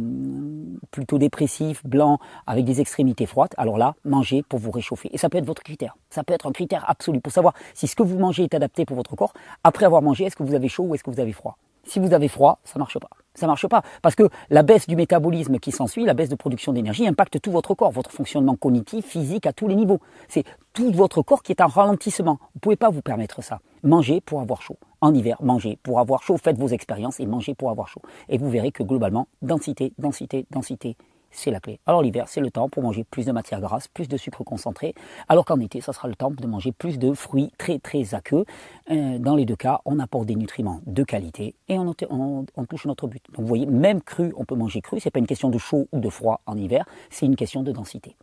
plutôt 0.91 1.19
dépressif, 1.19 1.85
blanc, 1.87 2.19
avec 2.47 2.65
des 2.65 2.81
extrémités 2.81 3.27
froides, 3.27 3.55
alors 3.57 3.79
là, 3.79 3.95
mangez 4.05 4.43
pour 4.43 4.59
vous 4.59 4.71
réchauffer. 4.71 5.11
Et 5.13 5.19
ça 5.19 5.29
peut 5.29 5.39
être 5.39 5.47
votre 5.47 5.63
critère. 5.63 5.97
Ça 6.11 6.25
peut 6.25 6.35
être 6.35 6.47
un 6.47 6.53
critère 6.53 6.85
absolu 6.89 7.21
pour 7.21 7.33
savoir 7.33 7.55
si 7.75 7.87
ce 7.87 7.95
que 7.95 8.03
vous 8.03 8.19
mangez 8.19 8.45
est 8.45 8.55
adapté 8.55 8.85
pour 8.85 8.97
votre 8.97 9.15
corps. 9.15 9.33
Après 9.63 9.87
avoir 9.87 10.03
mangé, 10.03 10.25
est-ce 10.25 10.37
que 10.37 10.43
vous 10.43 10.55
avez 10.55 10.69
chaud 10.69 10.85
ou 10.85 10.95
est-ce 10.95 11.05
que 11.05 11.11
vous 11.11 11.21
avez 11.21 11.33
froid? 11.33 11.57
Si 11.85 11.99
vous 12.01 12.15
avez 12.15 12.29
froid, 12.29 12.59
ça 12.65 12.79
marche 12.79 12.99
pas 12.99 13.11
ça 13.35 13.47
marche 13.47 13.67
pas. 13.67 13.83
Parce 14.03 14.15
que 14.15 14.29
la 14.51 14.63
baisse 14.63 14.87
du 14.87 14.97
métabolisme 14.97 15.59
qui 15.59 15.73
s'ensuit, 15.73 16.05
la 16.05 16.15
baisse 16.15 16.29
de 16.29 16.35
production 16.35 16.73
d'énergie, 16.73 17.07
impacte 17.07 17.41
tout 17.41 17.51
votre 17.51 17.75
corps, 17.75 17.91
votre 17.91 18.11
fonctionnement 18.11 18.57
cognitif, 18.57 19.05
physique, 19.07 19.47
à 19.47 19.53
tous 19.53 19.69
les 19.69 19.75
niveaux. 19.75 20.01
C'est 20.29 20.45
tout 20.73 20.91
votre 20.93 21.23
corps 21.23 21.43
qui 21.43 21.53
est 21.53 21.61
en 21.61 21.67
ralentissement. 21.67 22.39
Vous 22.55 22.61
pouvez 22.61 22.77
pas 22.77 22.91
vous 22.91 23.03
permettre 23.03 23.43
ça. 23.43 23.61
Mangez 23.83 24.21
pour 24.21 24.41
avoir 24.41 24.63
chaud. 24.63 24.79
En 25.01 25.13
hiver, 25.13 25.37
mangez 25.43 25.79
pour 25.83 26.01
avoir 26.01 26.23
chaud. 26.23 26.37
Faites 26.37 26.59
vos 26.59 26.69
expériences 26.69 27.21
et 27.21 27.27
mangez 27.27 27.55
pour 27.55 27.71
avoir 27.71 27.89
chaud. 27.89 28.03
Et 28.29 28.39
vous 28.39 28.49
verrez 28.49 28.73
que 28.73 28.83
globalement, 28.83 29.29
densité, 29.43 29.93
densité, 29.99 30.47
densité, 30.51 30.97
c'est 31.35 31.51
la 31.51 31.61
clé. 31.61 31.81
Alors 31.87 32.03
l'hiver, 32.03 32.29
c'est 32.29 32.41
le 32.41 32.51
temps 32.51 32.69
pour 32.69 32.83
manger 32.83 33.05
plus 33.05 33.27
de 33.27 33.33
matière 33.33 33.61
grasse, 33.61 33.89
plus 33.89 34.09
de 34.09 34.17
sucre 34.17 34.45
concentré, 34.45 34.95
alors 35.29 35.45
qu'en 35.45 35.61
été, 35.61 35.81
ça 35.81 35.93
sera 35.93 36.09
le 36.09 36.15
temps 36.15 36.31
de 36.31 36.47
manger 36.47 36.73
plus 36.73 36.99
de 36.99 37.13
fruits 37.13 37.53
très 37.59 37.79
très 37.79 38.15
aqueux. 38.15 38.45
Euh, 38.91 39.19
dans 39.19 39.37
les 39.37 39.45
deux 39.45 39.57
cas, 39.57 39.81
on 39.85 39.99
apporte 39.99 40.27
des 40.27 40.37
nutriments 40.37 40.81
de 40.87 41.03
qualité 41.03 41.55
et 41.69 41.79
on, 41.79 41.95
on, 42.11 42.65
touche 42.65 42.87
notre 42.87 43.07
but. 43.07 43.23
Donc 43.33 43.43
vous 43.43 43.47
voyez, 43.47 43.67
même 43.67 44.01
cru, 44.01 44.33
on 44.37 44.45
peut 44.45 44.55
manger 44.55 44.81
cru. 44.81 45.01
C'est 45.01 45.11
pas 45.11 45.19
une 45.19 45.27
question 45.27 45.51
de 45.51 45.59
chaud 45.59 45.89
ou 45.93 46.01
de 46.01 46.09
froid 46.09 46.41
en 46.47 46.57
hiver, 46.57 46.85
c'est 47.11 47.27
une 47.27 47.37
question 47.37 47.63
de 47.63 47.73
densité. 47.73 48.17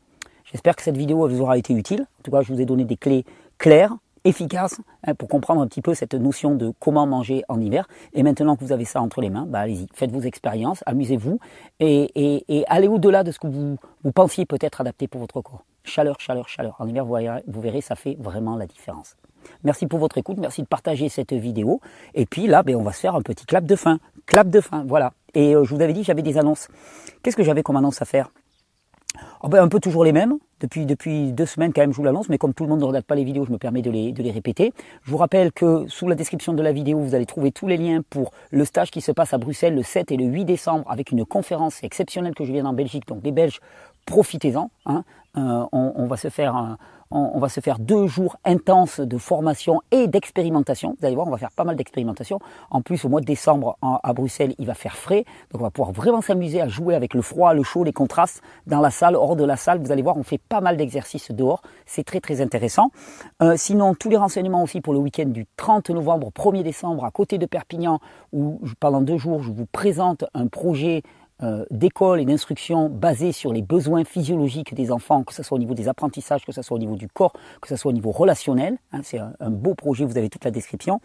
J'espère 0.46 0.76
que 0.76 0.82
cette 0.82 0.98
vidéo 0.98 1.28
vous 1.28 1.42
aura 1.42 1.58
été 1.58 1.74
utile. 1.74 2.02
En 2.02 2.24
tout 2.24 2.32
cas, 2.32 2.42
je 2.42 2.52
vous 2.52 2.60
ai 2.60 2.66
donné 2.66 2.84
des 2.84 2.98
clés 2.98 3.26
claires 3.58 3.96
efficace 4.24 4.80
hein, 5.06 5.16
pour 5.16 5.28
comprendre 5.28 5.62
un 5.62 5.68
petit 5.68 5.82
peu 5.82 5.94
cette 5.94 6.14
notion 6.14 6.56
de 6.56 6.74
comment 6.80 7.06
manger 7.08 7.44
en 7.48 7.60
hiver. 7.60 7.88
Et 8.14 8.24
maintenant 8.24 8.56
que 8.56 8.64
vous 8.64 8.72
avez 8.72 8.86
ça 8.86 9.02
entre 9.02 9.22
les 9.22 9.30
mains, 9.30 9.46
bah 9.48 9.60
allez-y, 9.60 9.88
faites 9.94 10.12
vos 10.12 10.22
expériences, 10.22 10.84
amusez-vous 10.86 11.40
et, 11.80 12.44
et, 12.48 12.64
allez 12.68 12.88
au-delà 12.88 13.24
de 13.24 13.32
ce 13.32 13.40
que 13.40 13.48
vous, 13.48 13.78
pensiez 14.14 14.46
peut-être 14.46 14.82
adapté 14.82 15.08
pour 15.08 15.22
votre 15.22 15.42
corps. 15.42 15.64
Chaleur, 15.84 16.20
chaleur, 16.20 16.48
chaleur. 16.48 16.76
En 16.80 16.88
hiver, 16.88 17.06
vous 17.06 17.16
verrez, 17.16 17.44
vous 17.48 17.62
verrez, 17.62 17.82
ça 17.82 17.96
fait 17.96 18.16
vraiment 18.20 18.56
la 18.56 18.68
différence. 18.68 19.16
Merci 19.64 19.88
pour 19.88 20.00
votre 20.00 20.18
écoute, 20.18 20.38
merci 20.38 20.62
de 20.62 20.68
partager 20.68 21.10
cette 21.10 21.34
vidéo. 21.34 21.82
Et 22.14 22.26
puis 22.26 22.46
là, 22.46 22.62
ben, 22.62 22.76
on 22.76 22.84
va 22.84 22.94
se 22.94 23.00
faire 23.00 23.16
un 23.16 23.22
petit 23.22 23.46
clap 23.46 23.66
de 23.66 23.76
fin. 23.76 24.00
Clap 24.28 24.50
de 24.50 24.62
fin, 24.62 24.84
voilà. 24.88 25.14
Et 25.34 25.56
euh, 25.56 25.64
je 25.64 25.74
vous 25.74 25.82
avais 25.82 25.94
dit, 25.94 26.04
j'avais 26.04 26.22
des 26.22 26.38
annonces. 26.38 26.68
Qu'est-ce 27.24 27.36
que 27.36 27.44
j'avais 27.44 27.64
comme 27.64 27.78
annonce 27.78 28.02
à 28.02 28.06
faire? 28.06 28.30
Oh 29.42 29.50
ben, 29.50 29.64
Un 29.64 29.68
peu 29.68 29.80
toujours 29.80 30.04
les 30.04 30.12
mêmes. 30.12 30.38
Depuis, 30.60 30.86
depuis 30.86 31.32
deux 31.32 31.48
semaines, 31.48 31.74
quand 31.74 31.82
même, 31.82 31.92
je 31.92 31.98
vous 31.98 32.04
l'annonce, 32.04 32.30
mais 32.30 32.38
comme 32.38 32.54
tout 32.54 32.64
le 32.64 32.70
monde 32.70 32.82
ne 32.82 32.86
regarde 32.86 33.06
pas 33.06 33.16
les 33.16 33.24
vidéos, 33.24 33.46
je 33.46 33.52
me 33.52 33.58
permets 33.58 33.82
de 33.82 33.90
les, 33.90 34.12
de 34.12 34.22
les 34.22 34.30
répéter. 34.30 34.74
Je 35.02 35.10
vous 35.10 35.18
rappelle 35.18 35.52
que 35.52 35.86
sous 35.88 36.08
la 36.08 36.14
description 36.14 36.54
de 36.54 36.62
la 36.62 36.72
vidéo, 36.72 37.00
vous 37.00 37.16
allez 37.16 37.26
trouver 37.26 37.52
tous 37.52 37.68
les 37.68 37.78
liens 37.78 38.02
pour 38.10 38.32
le 38.52 38.64
stage 38.64 38.92
qui 38.92 39.02
se 39.02 39.12
passe 39.12 39.34
à 39.34 39.40
Bruxelles 39.40 39.74
le 39.74 39.82
7 39.82 40.12
et 40.12 40.18
le 40.18 40.26
8 40.26 40.46
décembre 40.46 40.86
avec 40.88 41.12
une 41.12 41.26
conférence 41.26 41.84
exceptionnelle 41.84 42.36
que 42.36 42.46
je 42.46 42.52
viens 42.52 42.66
en 42.66 42.74
Belgique. 42.74 43.08
Donc, 43.08 43.24
des 43.24 43.32
Belges, 43.32 43.60
profitez-en. 44.06 44.70
Hein. 44.86 45.04
Euh, 45.38 45.66
on, 45.72 45.94
on, 45.96 46.06
va 46.06 46.18
se 46.18 46.30
faire 46.30 46.56
un, 46.56 46.78
on, 47.12 47.40
va 47.40 47.50
se 47.50 47.60
faire 47.60 47.80
deux 47.80 48.08
jours 48.08 48.38
intenses 48.46 49.00
de 49.00 49.18
formation 49.18 49.82
et 49.92 50.08
d'expérimentation. 50.08 50.96
Vous 51.00 51.06
allez 51.06 51.16
voir, 51.16 51.28
on 51.28 51.32
va 51.32 51.38
faire 51.38 51.52
pas 51.52 51.64
mal 51.64 51.76
d'expérimentation. 51.76 52.40
En 52.70 52.82
plus, 52.82 53.04
au 53.06 53.10
mois 53.10 53.22
de 53.22 53.26
décembre, 53.26 53.78
à 53.82 54.14
Bruxelles, 54.14 54.56
il 54.58 54.66
va 54.66 54.74
faire 54.74 54.96
frais. 54.96 55.26
Donc, 55.52 55.62
on 55.62 55.64
va 55.64 55.72
pouvoir 55.72 55.92
vraiment 55.92 56.22
s'amuser 56.22 56.62
à 56.62 56.68
jouer 56.68 56.96
avec 56.96 57.14
le 57.14 57.22
froid, 57.22 57.54
le 57.54 57.64
chaud, 57.64 57.84
les 57.84 57.94
contrastes 57.94 58.42
dans 58.68 58.80
la 58.80 58.92
salle, 58.92 59.16
hors 59.16 59.36
de 59.36 59.44
la 59.44 59.58
salle. 59.58 59.80
Vous 59.80 59.92
allez 59.92 60.02
voir, 60.02 60.18
on 60.18 60.24
fait 60.24 60.38
pas 60.38 60.62
mal 60.62 60.78
d'exercices 60.78 61.32
dehors. 61.32 61.62
C'est 61.86 62.04
très, 62.04 62.20
très 62.20 62.42
intéressant. 62.42 62.92
Euh, 63.42 63.56
sinon, 63.58 63.94
tous 63.94 64.10
les 64.10 64.18
renseignements 64.18 64.64
aussi 64.64 64.82
pour 64.82 64.94
le 64.94 65.00
week-end 65.00 65.28
du 65.28 65.46
30 65.58 65.90
novembre, 65.90 66.32
1er 66.32 66.64
décembre, 66.64 67.06
à 67.06 67.12
côté 67.12 67.38
de 67.38 67.46
Perpignan, 67.46 68.00
où 68.32 68.60
pendant 68.80 69.02
deux 69.02 69.18
jours, 69.18 69.44
je 69.44 69.52
vous 69.52 69.66
présente 69.66 70.26
un 70.34 70.48
projet 70.48 71.04
d'école 71.70 72.20
et 72.20 72.26
d'instruction 72.26 72.90
basée 72.90 73.32
sur 73.32 73.54
les 73.54 73.62
besoins 73.62 74.04
physiologiques 74.04 74.74
des 74.74 74.92
enfants, 74.92 75.24
que 75.24 75.34
ce 75.34 75.44
soit 75.44 75.56
au 75.56 75.60
niveau 75.60 75.74
des 75.74 75.88
apprentissages, 75.88 76.46
que 76.46 76.52
ce 76.52 76.62
soit 76.62 76.76
au 76.76 76.80
niveau 76.80 76.96
du 76.96 77.08
corps, 77.08 77.34
que 77.62 77.68
ce 77.68 77.76
soit 77.76 77.90
au 77.90 77.94
niveau 77.94 78.12
relationnel. 78.12 78.78
Hein, 78.92 79.02
c'est 79.04 79.20
un, 79.20 79.50
beau 79.50 79.74
projet, 79.76 80.06
vous 80.06 80.18
avez 80.18 80.30
toute 80.30 80.46
la 80.46 80.52
description. 80.52 81.02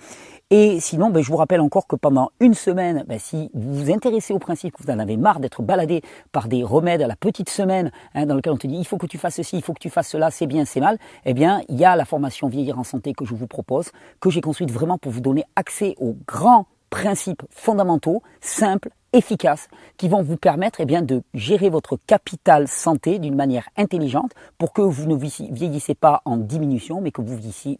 Et 0.51 0.81
sinon, 0.81 1.11
ben, 1.11 1.23
je 1.23 1.31
vous 1.31 1.37
rappelle 1.37 1.61
encore 1.61 1.87
que 1.87 1.97
pendant 1.97 2.31
une 2.41 2.55
semaine, 2.55 3.05
ben, 3.07 3.19
si 3.19 3.51
vous 3.55 3.75
vous 3.75 3.91
intéressez 3.91 4.33
au 4.33 4.39
principe, 4.39 4.75
que 4.75 4.83
vous 4.83 4.91
en 4.91 4.99
avez 4.99 5.17
marre 5.17 5.41
d'être 5.41 5.63
baladé 5.63 6.03
par 6.33 6.49
des 6.49 6.63
remèdes 6.63 7.03
à 7.03 7.07
la 7.07 7.17
petite 7.17 7.51
semaine, 7.51 7.91
hein, 8.15 8.27
dans 8.27 8.35
lequel 8.35 8.53
on 8.53 8.57
te 8.57 8.67
dit 8.67 8.77
il 8.77 8.87
faut 8.87 8.99
que 8.99 9.07
tu 9.07 9.19
fasses 9.19 9.37
ceci, 9.37 9.57
il 9.57 9.63
faut 9.63 9.73
que 9.73 9.81
tu 9.81 9.91
fasses 9.91 10.09
cela, 10.09 10.31
c'est 10.31 10.47
bien, 10.47 10.65
c'est 10.65 10.81
mal, 10.81 10.99
eh 11.25 11.35
bien, 11.35 11.63
il 11.69 11.77
y 11.77 11.85
a 11.85 11.97
la 11.97 12.05
formation 12.05 12.49
Vieillir 12.49 12.79
en 12.79 12.85
santé 12.85 13.13
que 13.13 13.25
je 13.25 13.35
vous 13.35 13.47
propose, 13.47 13.91
que 14.21 14.31
j'ai 14.31 14.41
construite 14.41 14.71
vraiment 14.71 14.99
pour 14.99 15.11
vous 15.11 15.21
donner 15.21 15.45
accès 15.57 15.95
aux 15.99 16.17
grands 16.27 16.67
principes 16.91 17.43
fondamentaux, 17.51 18.23
simples, 18.41 18.91
efficaces 19.17 19.69
qui 19.97 20.09
vont 20.09 20.23
vous 20.23 20.37
permettre 20.37 20.81
eh 20.81 20.85
bien, 20.85 21.03
de 21.03 21.23
gérer 21.35 21.71
votre 21.71 21.97
capital 22.07 22.69
santé 22.69 23.19
d'une 23.19 23.35
manière 23.35 23.69
intelligente 23.77 24.33
pour 24.59 24.73
que 24.73 24.83
vous 24.83 25.07
ne 25.07 25.17
vieillissez 25.17 25.95
pas 25.95 26.23
en 26.25 26.37
diminution, 26.37 27.01
mais 27.01 27.11
que 27.11 27.23
vous 27.23 27.37
vieillissez, 27.37 27.77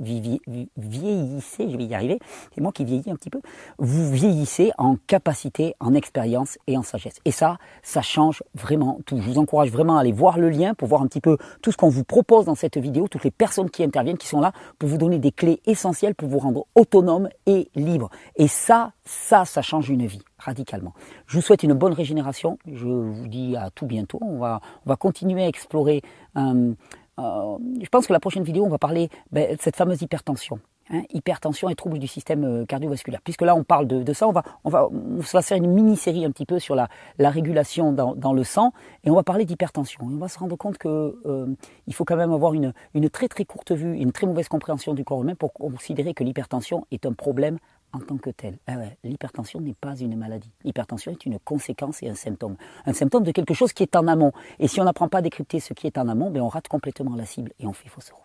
vieillissez 0.77 1.71
je 1.71 1.77
vais 1.77 1.85
y 1.85 1.95
arriver, 1.95 2.19
c'est 2.55 2.61
moi 2.61 2.73
qui 2.73 2.85
vieillis 2.85 3.11
un 3.11 3.17
petit 3.17 3.31
peu, 3.31 3.41
vous 3.79 4.11
vieillissez 4.11 4.73
en 4.79 4.97
capacité, 5.07 5.75
en 5.81 5.95
expérience 5.95 6.59
et 6.67 6.77
en 6.77 6.83
sagesse. 6.83 7.17
Et 7.25 7.31
ça, 7.31 7.59
ça 7.83 8.03
change 8.03 8.43
vraiment 8.55 8.99
tout. 9.07 9.21
Je 9.21 9.29
vous 9.29 9.39
encourage 9.39 9.71
vraiment 9.71 9.97
à 9.97 10.01
aller 10.01 10.13
voir 10.13 10.39
le 10.39 10.49
lien 10.49 10.75
pour 10.75 10.89
voir 10.89 11.03
un 11.03 11.07
petit 11.07 11.21
peu 11.21 11.37
tout 11.63 11.73
ce 11.73 11.77
qu'on 11.77 11.89
vous 11.89 12.05
propose 12.05 12.47
dans 12.47 12.55
cette 12.55 12.79
vidéo, 12.79 13.09
toutes 13.09 13.25
les 13.25 13.31
personnes 13.31 13.71
qui 13.71 13.83
interviennent, 13.85 14.19
qui 14.19 14.29
sont 14.29 14.41
là 14.41 14.53
pour 14.79 14.89
vous 14.89 14.99
donner 14.99 15.19
des 15.19 15.33
clés 15.33 15.61
essentielles 15.67 16.15
pour 16.15 16.29
vous 16.29 16.39
rendre 16.39 16.67
autonome 16.75 17.29
et 17.47 17.69
libre. 17.75 18.11
Et 18.37 18.49
ça, 18.49 18.93
ça, 19.05 19.45
ça 19.45 19.63
change 19.63 19.91
une 19.91 20.07
vie 20.07 20.23
radicalement. 20.39 20.95
Je 21.27 21.37
vous 21.37 21.43
souhaite 21.43 21.63
une 21.63 21.75
bonne 21.75 21.93
régénération. 21.93 22.59
Je 22.71 22.87
vous 22.87 23.29
dis 23.29 23.57
à 23.57 23.71
tout 23.71 23.87
bientôt. 23.87 24.19
On 24.23 24.39
va, 24.39 24.61
on 24.85 24.91
va 24.91 24.97
continuer 24.97 25.45
à 25.45 25.49
explorer. 25.49 26.03
Euh, 26.37 26.73
euh, 27.19 27.59
je 27.81 27.89
pense 27.89 28.07
que 28.07 28.13
la 28.13 28.21
prochaine 28.21 28.45
vidéo, 28.45 28.65
on 28.65 28.69
va 28.69 28.79
parler 28.79 29.09
ben, 29.33 29.57
de 29.57 29.61
cette 29.61 29.77
fameuse 29.77 30.03
hypertension. 30.03 30.61
Hein, 30.89 31.03
hypertension 31.13 31.69
et 31.69 31.75
troubles 31.75 31.99
du 31.99 32.07
système 32.07 32.45
euh, 32.45 32.65
cardiovasculaire. 32.65 33.21
Puisque 33.21 33.43
là 33.43 33.57
on 33.57 33.65
parle 33.65 33.89
de, 33.89 34.13
ça, 34.13 34.29
on 34.29 34.33
va, 34.33 34.45
on 34.63 34.71
va, 34.71 34.89
on 34.89 35.19
va 35.19 35.43
faire 35.43 35.57
une 35.57 35.73
mini-série 35.73 36.25
un 36.25 36.31
petit 36.31 36.47
peu 36.47 36.61
sur 36.61 36.77
la, 36.77 36.89
la 37.19 37.29
régulation 37.29 37.93
dans, 37.93 38.33
le 38.33 38.45
sang 38.45 38.73
et 39.03 39.11
on 39.11 39.17
va 39.17 39.25
parler 39.25 39.45
d'hypertension. 39.45 40.05
on 40.05 40.19
va 40.19 40.29
se 40.29 40.39
rendre 40.39 40.55
compte 40.55 40.79
qu'il 40.79 40.91
euh, 40.91 41.47
faut 41.91 42.05
quand 42.05 42.15
même 42.15 42.33
avoir 42.33 42.55
une, 42.55 42.73
une, 42.95 43.11
très 43.11 43.27
très 43.27 43.45
courte 43.45 43.73
vue, 43.73 43.97
une 43.97 44.13
très 44.13 44.29
mauvaise 44.29 44.47
compréhension 44.47 44.95
du 44.95 45.05
corps 45.05 45.23
humain 45.23 45.35
pour 45.35 45.53
considérer 45.53 46.15
que 46.15 46.23
l'hypertension 46.23 46.87
est 46.93 47.05
un 47.05 47.15
problème 47.15 47.59
en 47.93 48.01
tant 48.01 48.17
que 48.17 48.31
tel. 48.31 48.59
Ah 48.67 48.77
l'hypertension 49.05 49.61
n'est 49.61 49.75
pas 49.75 49.97
une 49.97 50.17
maladie. 50.17 50.51
L'hypertension 50.65 51.13
est 51.13 51.27
une 51.27 51.39
conséquence 51.39 52.03
et 52.03 52.09
un 52.09 52.15
symptôme. 52.15 52.57
Un 52.85 52.93
symptôme 52.93 53.25
de 53.25 53.33
quelque 53.33 53.55
chose 53.55 53.73
qui 53.73 53.83
est 53.83 53.97
en 53.97 54.07
amont. 54.07 54.33
Et 54.59 54.69
si 54.69 54.81
on 54.81 54.85
n'apprend 54.85 55.09
pas 55.09 55.19
à 55.19 55.23
décrypter 55.23 55.61
ce 55.61 55.73
qui 55.73 55.87
est 55.87 55.99
en 55.99 56.09
amont, 56.09 56.31
ben 56.31 56.43
on 56.43 56.49
rate 56.49 56.69
complètement 56.69 57.15
la 57.15 57.27
cible 57.27 57.53
et 57.59 57.67
on 57.67 57.73
fait 57.73 57.89
fausse 57.89 58.11
route. 58.11 58.23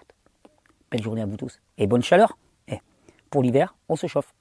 Belle 0.90 1.04
journée 1.04 1.22
à 1.22 1.26
vous 1.26 1.38
tous 1.38 1.60
et 1.78 1.88
bonne 1.88 2.04
chaleur 2.04 2.38
pour 3.32 3.42
l'hiver, 3.42 3.74
on 3.90 3.96
se 3.96 4.08
chauffe. 4.08 4.34